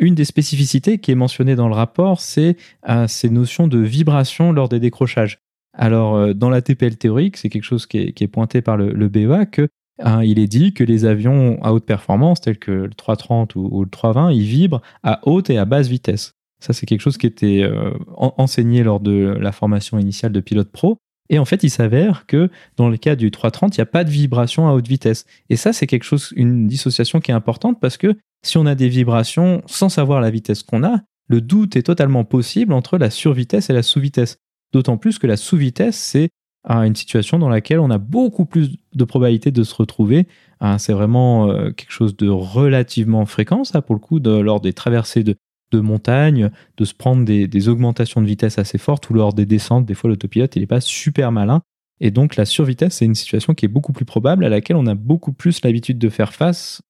[0.00, 2.56] une des spécificités qui est mentionnée dans le rapport, c'est
[2.88, 5.38] euh, ces notions de vibration lors des décrochages.
[5.76, 9.46] Alors, euh, dans la TPL théorique, c'est quelque chose qui est, pointé par le, BEA,
[9.46, 9.68] que
[10.00, 13.84] hein, il est dit que les avions à haute performance, tels que le 330 ou,
[13.84, 16.32] le 320, ils vibrent à haute et à basse vitesse.
[16.60, 20.70] Ça, c'est quelque chose qui était euh, enseigné lors de la formation initiale de pilote
[20.70, 20.98] pro.
[21.30, 24.04] Et en fait, il s'avère que dans le cas du 330, il n'y a pas
[24.04, 25.24] de vibration à haute vitesse.
[25.48, 28.74] Et ça, c'est quelque chose, une dissociation qui est importante parce que si on a
[28.74, 33.08] des vibrations sans savoir la vitesse qu'on a, le doute est totalement possible entre la
[33.08, 34.38] survitesse et la sous-vitesse.
[34.72, 36.30] D'autant plus que la sous-vitesse, c'est
[36.68, 40.26] euh, une situation dans laquelle on a beaucoup plus de probabilité de se retrouver.
[40.62, 44.72] Euh, c'est vraiment euh, quelque chose de relativement fréquent, ça, pour le coup, lors des
[44.72, 45.36] traversées de,
[45.72, 49.86] montagne, de se prendre des, des, augmentations de vitesse assez fortes ou lors des descentes.
[49.86, 51.62] Des fois, l'autopilote, il n'est pas super malin.
[52.00, 54.86] Et donc, la survitesse, c'est une situation qui est beaucoup plus probable, à laquelle on
[54.86, 56.82] a beaucoup plus l'habitude de faire face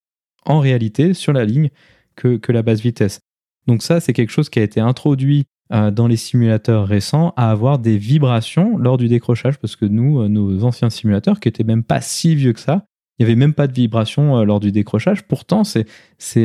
[0.46, 1.70] en réalité sur la ligne
[2.16, 3.20] que, la basse vitesse.
[3.66, 7.50] Donc ça, c'est quelque chose qui a été introduit euh, dans les simulateurs récents à
[7.50, 11.64] avoir des vibrations lors du décrochage, parce que nous, euh, nos anciens simulateurs, qui étaient
[11.64, 12.84] même pas si vieux que ça,
[13.18, 15.22] il n'y avait même pas de vibrations euh, lors du décrochage.
[15.26, 15.86] Pourtant, c'est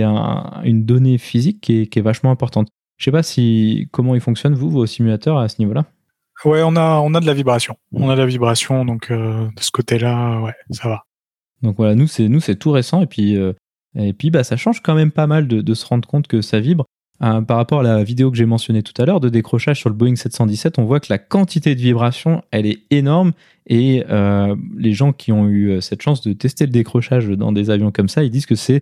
[0.01, 2.67] une donnée physique qui est, vachement importante.
[2.97, 5.85] Je sais pas si comment ils fonctionnent, vous, vos simulateurs, à ce niveau-là?
[6.43, 7.77] Ouais, on a, on a de la vibration.
[7.93, 11.03] On a de la vibration, donc de ce côté-là, ouais, ça va.
[11.61, 13.37] Donc voilà, nous c'est nous c'est tout récent et puis
[13.95, 16.59] et puis bah ça change quand même pas mal de, se rendre compte que ça
[16.59, 16.85] vibre.
[17.23, 19.89] Euh, par rapport à la vidéo que j'ai mentionnée tout à l'heure de décrochage sur
[19.89, 23.31] le Boeing 717, on voit que la quantité de vibration, elle est énorme.
[23.67, 27.53] Et euh, les gens qui ont eu euh, cette chance de tester le décrochage dans
[27.53, 28.81] des avions comme ça, ils disent que c'est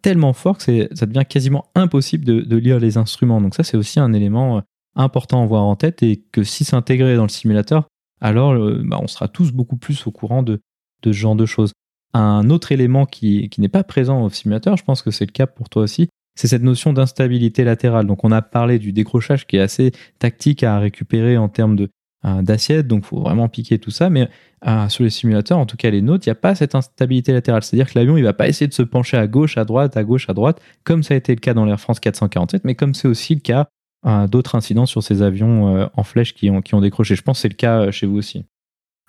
[0.00, 3.40] tellement fort que ça devient quasiment impossible de, lire les instruments.
[3.40, 4.62] Donc ça, c'est aussi un élément
[4.94, 7.88] important à avoir en tête et que si c'est intégré dans le simulateur,
[8.20, 10.60] alors bah, on sera tous beaucoup plus au courant de
[11.02, 11.72] ce genre de choses.
[12.18, 15.32] Un autre élément qui, qui n'est pas présent au simulateur, je pense que c'est le
[15.32, 18.06] cas pour toi aussi, c'est cette notion d'instabilité latérale.
[18.06, 21.90] Donc on a parlé du décrochage qui est assez tactique à récupérer en termes de
[22.24, 24.08] euh, d'assiette, donc faut vraiment piquer tout ça.
[24.08, 24.30] Mais
[24.66, 27.34] euh, sur les simulateurs, en tout cas les nôtres, il n'y a pas cette instabilité
[27.34, 27.62] latérale.
[27.62, 30.04] C'est-à-dire que l'avion, il va pas essayer de se pencher à gauche, à droite, à
[30.04, 32.94] gauche, à droite, comme ça a été le cas dans l'Air France 447, mais comme
[32.94, 33.66] c'est aussi le cas
[34.06, 37.14] euh, d'autres incidents sur ces avions en flèche qui ont, qui ont décroché.
[37.14, 38.46] Je pense que c'est le cas chez vous aussi.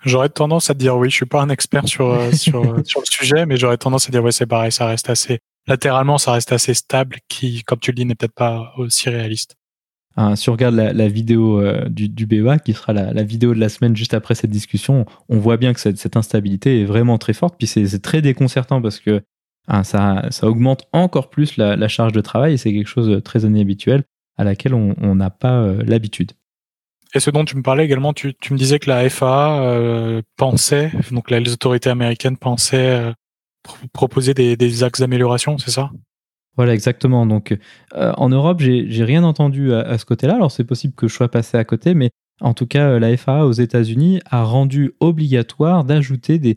[0.04, 3.06] J'aurais tendance à te dire oui, je suis pas un expert sur, sur, sur le
[3.06, 6.52] sujet, mais j'aurais tendance à dire ouais, c'est pareil, ça reste assez latéralement, ça reste
[6.52, 9.56] assez stable, qui, comme tu le dis, n'est peut-être pas aussi réaliste.
[10.16, 13.60] Ah, si on regarde la, vidéo euh, du, du, BEA, qui sera la, vidéo de
[13.60, 17.34] la semaine juste après cette discussion, on voit bien que cette, instabilité est vraiment très
[17.34, 17.54] forte.
[17.56, 19.22] Puis c'est très déconcertant parce que
[19.68, 23.20] ah, ça, ça, augmente encore plus la, charge de travail et c'est quelque chose de
[23.20, 24.02] très inhabituel
[24.36, 26.32] à laquelle on n'a pas euh, l'habitude.
[27.18, 30.92] Et ce dont tu me parlais également, tu, me disais que la FAA euh, pensait,
[31.10, 33.12] donc les autorités américaines pensaient
[33.92, 35.90] proposer des, axes d'amélioration, c'est ça?
[36.56, 37.26] Voilà, exactement.
[37.26, 37.58] Donc,
[37.96, 40.36] euh, en Europe, j'ai rien entendu à, ce côté-là.
[40.36, 42.10] Alors, c'est possible que je sois passé à côté, mais
[42.40, 46.56] en tout cas, euh, la FAA aux États-Unis a rendu obligatoire d'ajouter des,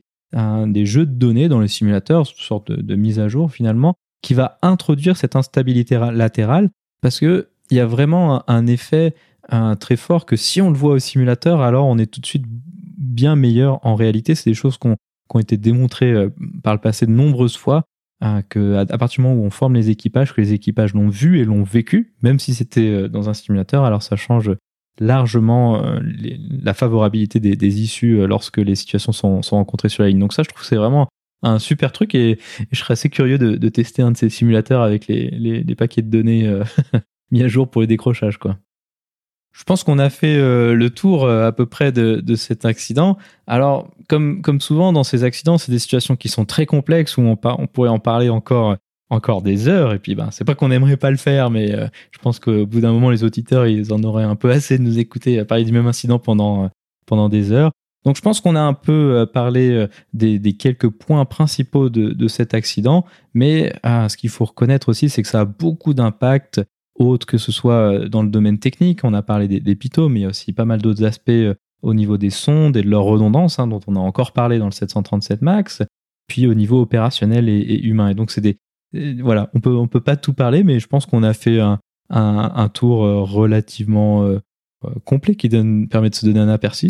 [0.86, 4.60] jeux de données dans les simulateurs, une sorte de, mise à jour finalement, qui va
[4.62, 6.70] introduire cette instabilité latérale,
[7.02, 9.16] parce qu'il y a vraiment un, effet
[9.80, 12.46] très fort que si on le voit au simulateur, alors on est tout de suite
[13.12, 14.36] bien meilleur en réalité.
[14.36, 16.30] C'est des choses qui ont été démontrés euh,
[16.64, 17.84] par le passé de nombreuses fois,
[18.24, 21.10] euh, que à, partir du moment où on forme les équipages, que les équipages l'ont
[21.10, 24.52] vu et l'ont vécu, même si c'était euh, dans un simulateur, alors ça change
[25.00, 25.82] largement
[26.62, 30.20] la favorabilité des, issues lorsque les situations sont, rencontrées sur la ligne.
[30.20, 31.08] Donc ça, je trouve que c'est vraiment
[31.42, 32.38] un super truc et,
[32.72, 36.10] je serais assez curieux de, tester un de ces simulateurs avec les, les paquets de
[36.10, 36.62] données
[37.32, 38.38] mis à jour pour les décrochages.
[38.38, 38.58] Quoi.
[39.52, 42.64] Je pense qu'on a fait euh, le tour euh, à peu près de, de, cet
[42.64, 43.18] accident.
[43.48, 47.22] Alors, comme, comme souvent dans ces accidents, c'est des situations qui sont très complexes où
[47.22, 48.78] on, pourrait en parler encore,
[49.10, 49.94] encore des heures.
[49.94, 52.66] Et puis, ben, c'est pas qu'on n'aimerait pas le faire, mais euh, je pense qu'au
[52.66, 55.66] bout d'un moment, les auditeurs, ils en auraient un peu assez de nous écouter parler
[55.66, 56.70] du même incident pendant,
[57.06, 57.72] pendant des heures.
[58.06, 62.56] Donc, je pense qu'on a un peu parlé des, quelques points principaux de, de cet
[62.56, 66.62] accident, mais ce qu'il faut reconnaître aussi, c'est que ça a beaucoup d'impact
[67.08, 70.10] autres que ce soit euh, dans le domaine technique, on a parlé des, des pitos,
[70.10, 72.82] mais il y a aussi pas mal d'autres aspects euh, au niveau des sondes et
[72.82, 75.82] de leur redondance, hein, dont on a encore parlé dans le 737 MAX,
[76.28, 78.10] puis au niveau opérationnel et, humain.
[78.10, 78.58] Et donc c'est des
[78.96, 81.60] euh, voilà, on peut on peut pas tout parler, mais je pense qu'on a fait
[81.60, 81.80] un,
[82.10, 83.00] un, tour
[83.30, 84.30] relativement
[85.06, 86.90] complet qui donne, permet de se donner un aperçu.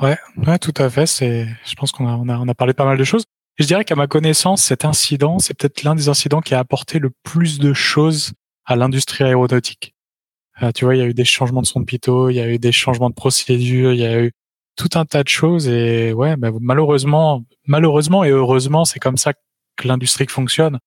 [0.00, 1.06] Ouais, ouais, tout à fait.
[1.06, 3.24] C'est, je pense qu'on a, on a, on a parlé pas mal de choses.
[3.58, 6.98] je dirais qu'à ma connaissance, cet incident, c'est peut-être l'un des incidents qui a apporté
[6.98, 8.32] le plus de choses
[8.70, 9.94] à l'industrie aéronautique.
[10.62, 12.58] Euh, tu vois, il y a eu des changements de son il y a eu
[12.58, 14.32] des changements de procédure, il y a eu
[14.76, 19.32] tout un tas de choses et ouais, bah, malheureusement, malheureusement et heureusement, c'est comme ça
[19.76, 20.78] que l'industrie fonctionne.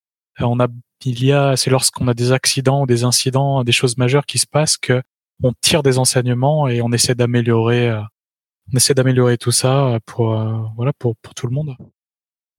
[0.42, 0.68] Euh, on a,
[1.06, 4.40] il y a, c'est lorsqu'on a des accidents ou des incidents, des choses majeures qui
[4.40, 5.02] se passent que
[5.44, 8.02] on tire des enseignements et on essaie d'améliorer, euh,
[8.72, 10.28] on essaie d'améliorer tout ça pour,
[10.78, 11.76] voilà, pour, tout le monde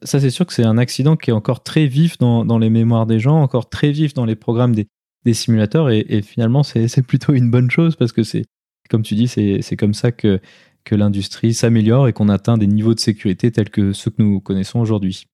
[0.03, 3.07] ça c'est sûr que c'est un accident qui est encore très vif dans, les mémoires
[3.07, 4.87] des gens, encore très vif dans les programmes des,
[5.25, 8.45] des simulateurs et, finalement c'est plutôt une bonne chose parce que c'est
[8.91, 10.41] comme tu dis c'est comme ça que,
[10.85, 14.41] que l'industrie s'améliore et qu'on atteint des niveaux de sécurité tels que ceux que nous
[14.41, 15.27] connaissons aujourd'hui.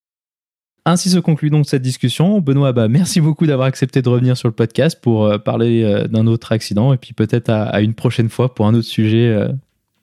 [0.87, 2.41] Ainsi se conclut donc cette discussion.
[2.41, 6.07] Benoît, bah, merci beaucoup d'avoir accepté de revenir sur le podcast pour euh, parler euh,
[6.07, 9.49] d'un autre accident et puis peut-être à, une prochaine fois pour un autre sujet euh,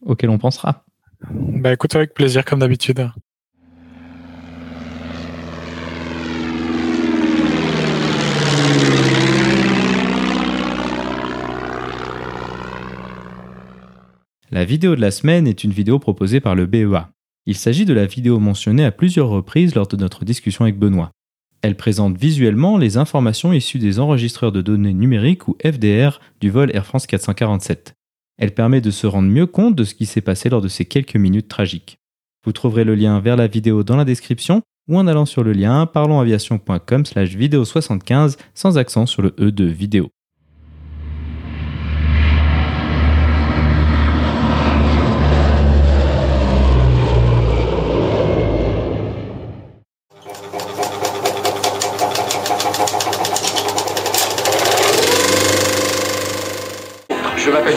[0.05, 0.85] auquel on pensera.
[1.31, 3.09] Bah écoute avec plaisir comme d'habitude.
[14.57, 17.11] La vidéo de la semaine est une vidéo proposée par le BEA.
[17.45, 21.11] Il s'agit de la vidéo mentionnée à plusieurs reprises lors de notre discussion avec Benoît.
[21.61, 26.75] Elle présente visuellement les informations issues des enregistreurs de données numériques ou FDR du vol
[26.75, 27.93] Air France 447.
[28.39, 30.85] Elle permet de se rendre mieux compte de ce qui s'est passé lors de ces
[30.85, 31.99] quelques minutes tragiques.
[32.43, 35.53] Vous trouverez le lien vers la vidéo dans la description ou en allant sur le
[35.53, 40.09] lien parlonsaviation.com slash vidéo 75 sans accent sur le E de vidéo.
[57.67, 57.76] connu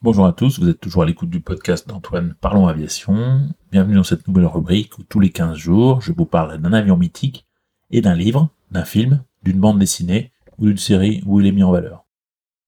[0.00, 3.48] Bonjour à tous, vous êtes toujours à l'écoute du podcast d'Antoine Parlons Aviation.
[3.72, 6.96] Bienvenue dans cette nouvelle rubrique où tous les 15 jours, je vous parle d'un avion
[6.96, 7.48] mythique
[7.90, 11.64] et d'un livre, d'un film, d'une bande dessinée ou d'une série où il est mis
[11.64, 12.04] en valeur.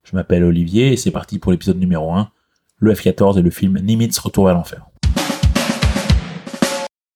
[0.03, 2.33] Je m'appelle Olivier et c'est parti pour l'épisode numéro 1,
[2.79, 4.89] le F-14 et le film Nimitz Retour vers l'enfer.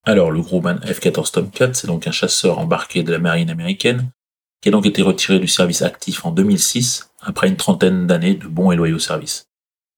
[0.04, 4.12] Alors, le Grumman F-14 Tomcat, c'est donc un chasseur embarqué de la marine américaine
[4.60, 8.46] qui a donc été retiré du service actif en 2006 après une trentaine d'années de
[8.46, 9.48] bons et loyaux services.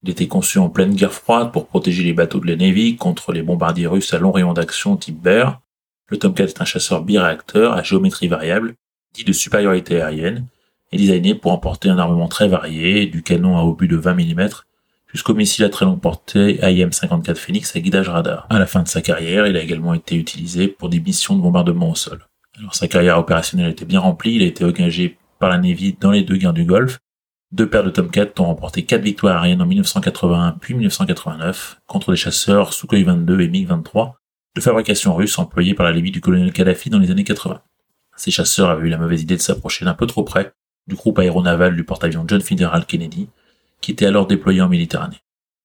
[0.03, 3.33] Il était conçu en pleine guerre froide pour protéger les bateaux de la Navy contre
[3.33, 5.61] les bombardiers russes à long rayon d'action type Bear.
[6.09, 8.75] Le Tomcat est un chasseur biréacteur à géométrie variable,
[9.15, 10.47] dit de supériorité aérienne,
[10.93, 14.49] et designé pour emporter un armement très varié, du canon à obus de 20 mm
[15.17, 18.47] jusqu'au missile à très longue portée AIM-54 Phoenix à guidage radar.
[18.51, 21.41] À la fin de sa carrière, il a également été utilisé pour des missions de
[21.41, 22.27] bombardement au sol.
[22.59, 26.11] Alors sa carrière opérationnelle était bien remplie, il a été engagé par la Navy dans
[26.11, 26.99] les deux guerres du Golfe,
[27.53, 32.17] deux paires de Tomcat ont remporté quatre victoires aériennes en 1981 puis 1989 contre des
[32.17, 34.15] chasseurs Sukhoi 22 et MiG-23
[34.57, 37.61] de fabrication russe employés par la Libye du colonel Kadhafi dans les années 80.
[38.17, 40.53] Ces chasseurs avaient eu la mauvaise idée de s'approcher d'un peu trop près
[40.87, 43.29] du groupe aéronaval du porte-avions John Fitzgerald Kennedy,
[43.81, 45.21] qui était alors déployé en Méditerranée.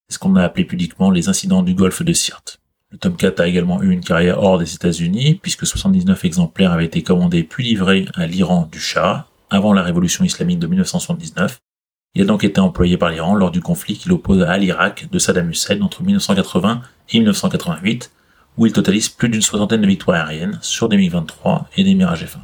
[0.07, 2.59] C'est ce qu'on a appelé pudiquement les incidents du golfe de Sirte.
[2.89, 7.03] Le Tomcat a également eu une carrière hors des États-Unis, puisque 79 exemplaires avaient été
[7.03, 11.61] commandés puis livrés à l'Iran du Shah, avant la révolution islamique de 1979,
[12.13, 15.17] il a donc été employé par l'Iran lors du conflit qui l'oppose à l'Irak de
[15.17, 18.11] Saddam Hussein entre 1980 et 1988,
[18.57, 22.25] où il totalise plus d'une soixantaine de victoires aériennes sur des MiG-23 et des Mirage
[22.25, 22.39] F1.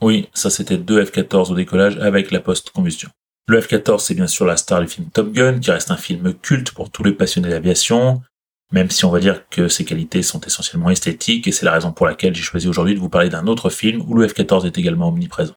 [0.00, 3.10] Oui, ça c'était deux F-14 au décollage avec la post-combustion.
[3.48, 6.32] Le F-14, c'est bien sûr la star du film Top Gun, qui reste un film
[6.32, 8.22] culte pour tous les passionnés d'aviation,
[8.70, 11.90] même si on va dire que ses qualités sont essentiellement esthétiques, et c'est la raison
[11.90, 14.78] pour laquelle j'ai choisi aujourd'hui de vous parler d'un autre film où le F-14 est
[14.78, 15.54] également omniprésent.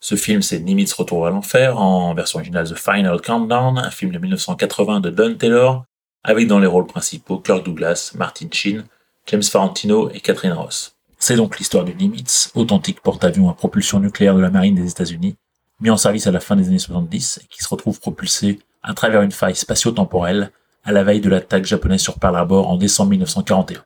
[0.00, 4.12] Ce film, c'est Nimitz Retour à l'enfer, en version originale The Final Countdown, un film
[4.12, 5.84] de 1980 de Don Taylor,
[6.24, 8.84] avec dans les rôles principaux Kirk Douglas, Martin Sheen,
[9.28, 10.95] James Farentino et Catherine Ross.
[11.18, 15.36] C'est donc l'histoire du Nimitz, authentique porte-avions à propulsion nucléaire de la marine des États-Unis,
[15.80, 18.94] mis en service à la fin des années 70 et qui se retrouve propulsé à
[18.94, 20.50] travers une faille spatio-temporelle
[20.84, 23.82] à la veille de l'attaque japonaise sur Pearl Harbor en décembre 1941.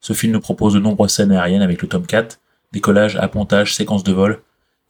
[0.00, 2.28] Ce film nous propose de nombreuses scènes aériennes avec le Tomcat,
[2.72, 4.42] décollage, appontage, séquences de vol,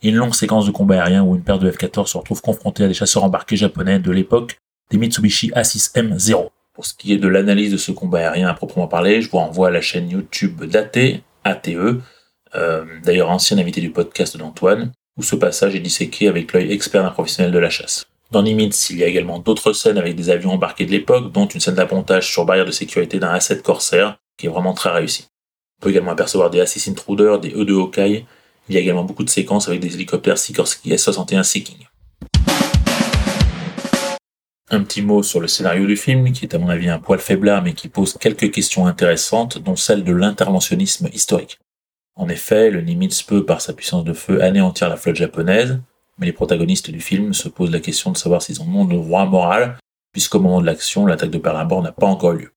[0.03, 2.85] et une longue séquence de combat aérien où une paire de F-14 se retrouve confrontée
[2.85, 4.59] à des chasseurs embarqués japonais de l'époque
[4.91, 6.51] des Mitsubishi A6M0.
[6.75, 9.39] Pour ce qui est de l'analyse de ce combat aérien à proprement parler, je vous
[9.39, 12.01] renvoie à la chaîne YouTube datée ATE,
[12.55, 17.03] euh, d'ailleurs ancien invité du podcast d'Antoine, où ce passage est disséqué avec l'œil expert
[17.03, 18.07] d'un professionnel de la chasse.
[18.33, 21.47] Dans Nimitz, il y a également d'autres scènes avec des avions embarqués de l'époque, dont
[21.47, 25.27] une scène d'appontage sur barrière de sécurité d'un A7 Corsair, qui est vraiment très réussi.
[25.79, 28.27] On peut également apercevoir des A6 Intruder, des E2 Hawkeye.
[28.69, 31.86] Il y a également beaucoup de séquences avec des hélicoptères Sikorsky S-61 Seeking.
[34.69, 37.21] Un petit mot sur le scénario du film, qui est à mon avis un poil
[37.21, 41.61] faiblard, mais qui pose quelques questions intéressantes, dont celle de l'interventionnisme historique.
[42.17, 45.79] En effet, le Nimitz peut, par sa puissance de feu, anéantir la flotte japonaise,
[46.19, 48.97] mais les protagonistes du film se posent la question de savoir s'ils en ont le
[48.97, 49.79] droit moral,
[50.11, 52.53] puisqu'au moment de l'action, l'attaque de Pearl Harbor n'a pas encore eu lieu.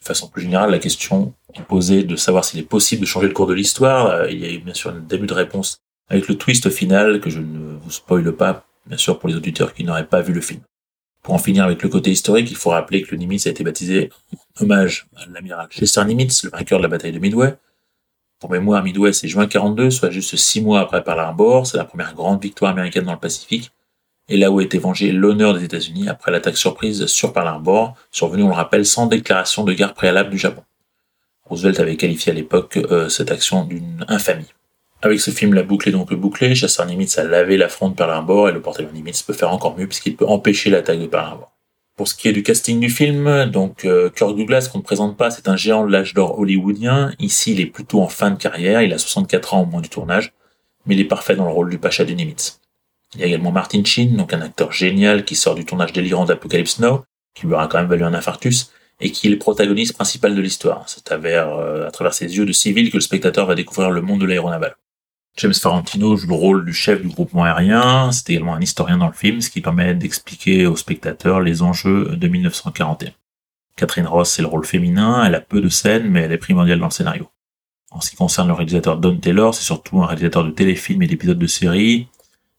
[0.00, 3.26] De façon plus générale, la question est posée de savoir s'il est possible de changer
[3.26, 4.30] le cours de l'histoire.
[4.30, 5.76] Il y a eu bien sûr un début de réponse
[6.08, 9.74] avec le twist final, que je ne vous spoile pas, bien sûr pour les auditeurs
[9.74, 10.62] qui n'auraient pas vu le film.
[11.22, 13.62] Pour en finir avec le côté historique, il faut rappeler que le Nimitz a été
[13.62, 17.56] baptisé en hommage à l'amiral Chester Nimitz, le vainqueur de la bataille de Midway.
[18.38, 21.66] Pour mémoire, Midway, c'est juin 42, soit juste six mois après Pearl Harbor.
[21.66, 23.70] C'est la première grande victoire américaine dans le Pacifique.
[24.30, 27.96] Et là où a été vengé l'honneur des États-Unis après l'attaque surprise sur Pearl Harbor,
[28.10, 30.62] survenue, on le rappelle, sans déclaration de guerre préalable du Japon.
[31.44, 34.46] Roosevelt avait qualifié à l'époque euh, cette action d'une infamie.
[35.02, 36.54] Avec ce film, la boucle est donc bouclée.
[36.54, 39.78] Chasseur Nimitz a lavé la fronde Pearl Harbor et le porte-avions Nimitz peut faire encore
[39.78, 41.52] mieux puisqu'il peut empêcher l'attaque de Pearl Harbor.
[41.96, 45.16] Pour ce qui est du casting du film, donc euh, Kirk Douglas qu'on ne présente
[45.16, 47.12] pas, c'est un géant de l'âge d'or hollywoodien.
[47.18, 49.88] Ici, il est plutôt en fin de carrière, il a 64 ans au moins du
[49.88, 50.32] tournage,
[50.84, 52.60] mais il est parfait dans le rôle du Pacha du Nimitz.
[53.14, 56.26] Il y a également Martin Sheen, donc un acteur génial qui sort du tournage délirant
[56.26, 58.70] d'Apocalypse Now, qui lui aura quand même valu un infarctus,
[59.00, 60.84] et qui est le protagoniste principal de l'histoire.
[60.86, 64.02] C'est à, euh, à travers ses yeux de civil que le spectateur va découvrir le
[64.02, 64.76] monde de l'aéronaval.
[65.36, 69.06] James Farentino joue le rôle du chef du groupement aérien, c'est également un historien dans
[69.06, 73.12] le film, ce qui permet d'expliquer aux spectateurs les enjeux de 1941.
[73.76, 76.78] Catherine Ross, c'est le rôle féminin, elle a peu de scènes, mais elle est primordiale
[76.78, 77.30] dans le scénario.
[77.90, 81.06] En ce qui concerne le réalisateur Don Taylor, c'est surtout un réalisateur de téléfilms et
[81.06, 82.08] d'épisodes de séries.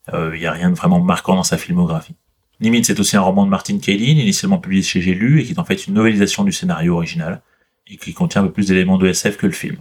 [0.08, 2.16] Il euh, n'y a rien de vraiment marquant dans sa filmographie.
[2.60, 5.60] Limite, c'est aussi un roman de Martin Kaelin, initialement publié chez J'ai et qui est
[5.60, 7.42] en fait une novélisation du scénario original,
[7.88, 9.78] et qui contient un peu plus d'éléments de SF que le film.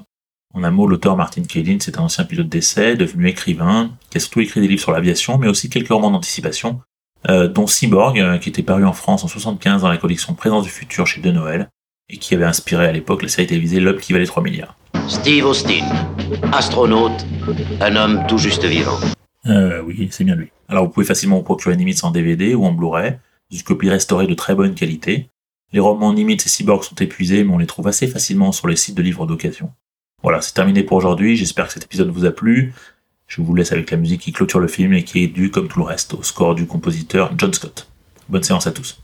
[0.52, 4.20] En un mot, l'auteur Martin Kaelin, c'est un ancien pilote d'essai, devenu écrivain, qui a
[4.20, 6.80] surtout écrit des livres sur l'aviation, mais aussi quelques romans d'anticipation,
[7.28, 10.64] euh, dont Cyborg, euh, qui était paru en France en 75 dans la collection Présence
[10.64, 11.68] du futur chez De Noël,
[12.08, 14.76] et qui avait inspiré à l'époque la série télévisée L'homme qui valait 3 milliards.
[15.08, 15.84] Steve Austin,
[16.52, 17.24] astronaute,
[17.80, 18.98] un homme tout juste vivant.
[19.46, 20.48] Euh, oui, c'est bien lui.
[20.68, 23.18] Alors vous pouvez facilement vous procurer Nimitz en DVD ou en Blu-ray,
[23.52, 25.28] une copie restaurée de très bonne qualité.
[25.72, 28.76] Les romans Nimitz et Cyborg sont épuisés, mais on les trouve assez facilement sur les
[28.76, 29.70] sites de livres d'occasion.
[30.22, 31.36] Voilà, c'est terminé pour aujourd'hui.
[31.36, 32.74] J'espère que cet épisode vous a plu.
[33.26, 35.68] Je vous laisse avec la musique qui clôture le film et qui est due, comme
[35.68, 37.88] tout le reste, au score du compositeur John Scott.
[38.28, 39.00] Bonne séance à tous.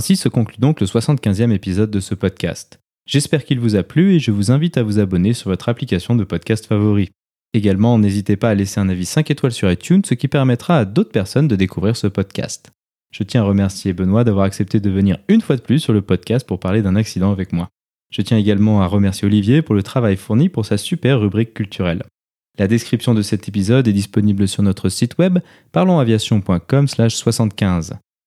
[0.00, 2.80] Ainsi se conclut donc le 75e épisode de ce podcast.
[3.06, 6.16] J'espère qu'il vous a plu et je vous invite à vous abonner sur votre application
[6.16, 7.10] de podcast favori.
[7.52, 10.86] Également, n'hésitez pas à laisser un avis 5 étoiles sur iTunes, ce qui permettra à
[10.86, 12.70] d'autres personnes de découvrir ce podcast.
[13.12, 16.00] Je tiens à remercier Benoît d'avoir accepté de venir une fois de plus sur le
[16.00, 17.68] podcast pour parler d'un accident avec moi.
[18.10, 22.04] Je tiens également à remercier Olivier pour le travail fourni pour sa super rubrique culturelle.
[22.58, 25.40] La description de cet épisode est disponible sur notre site web
[25.72, 27.98] parlonsaviation.com/75.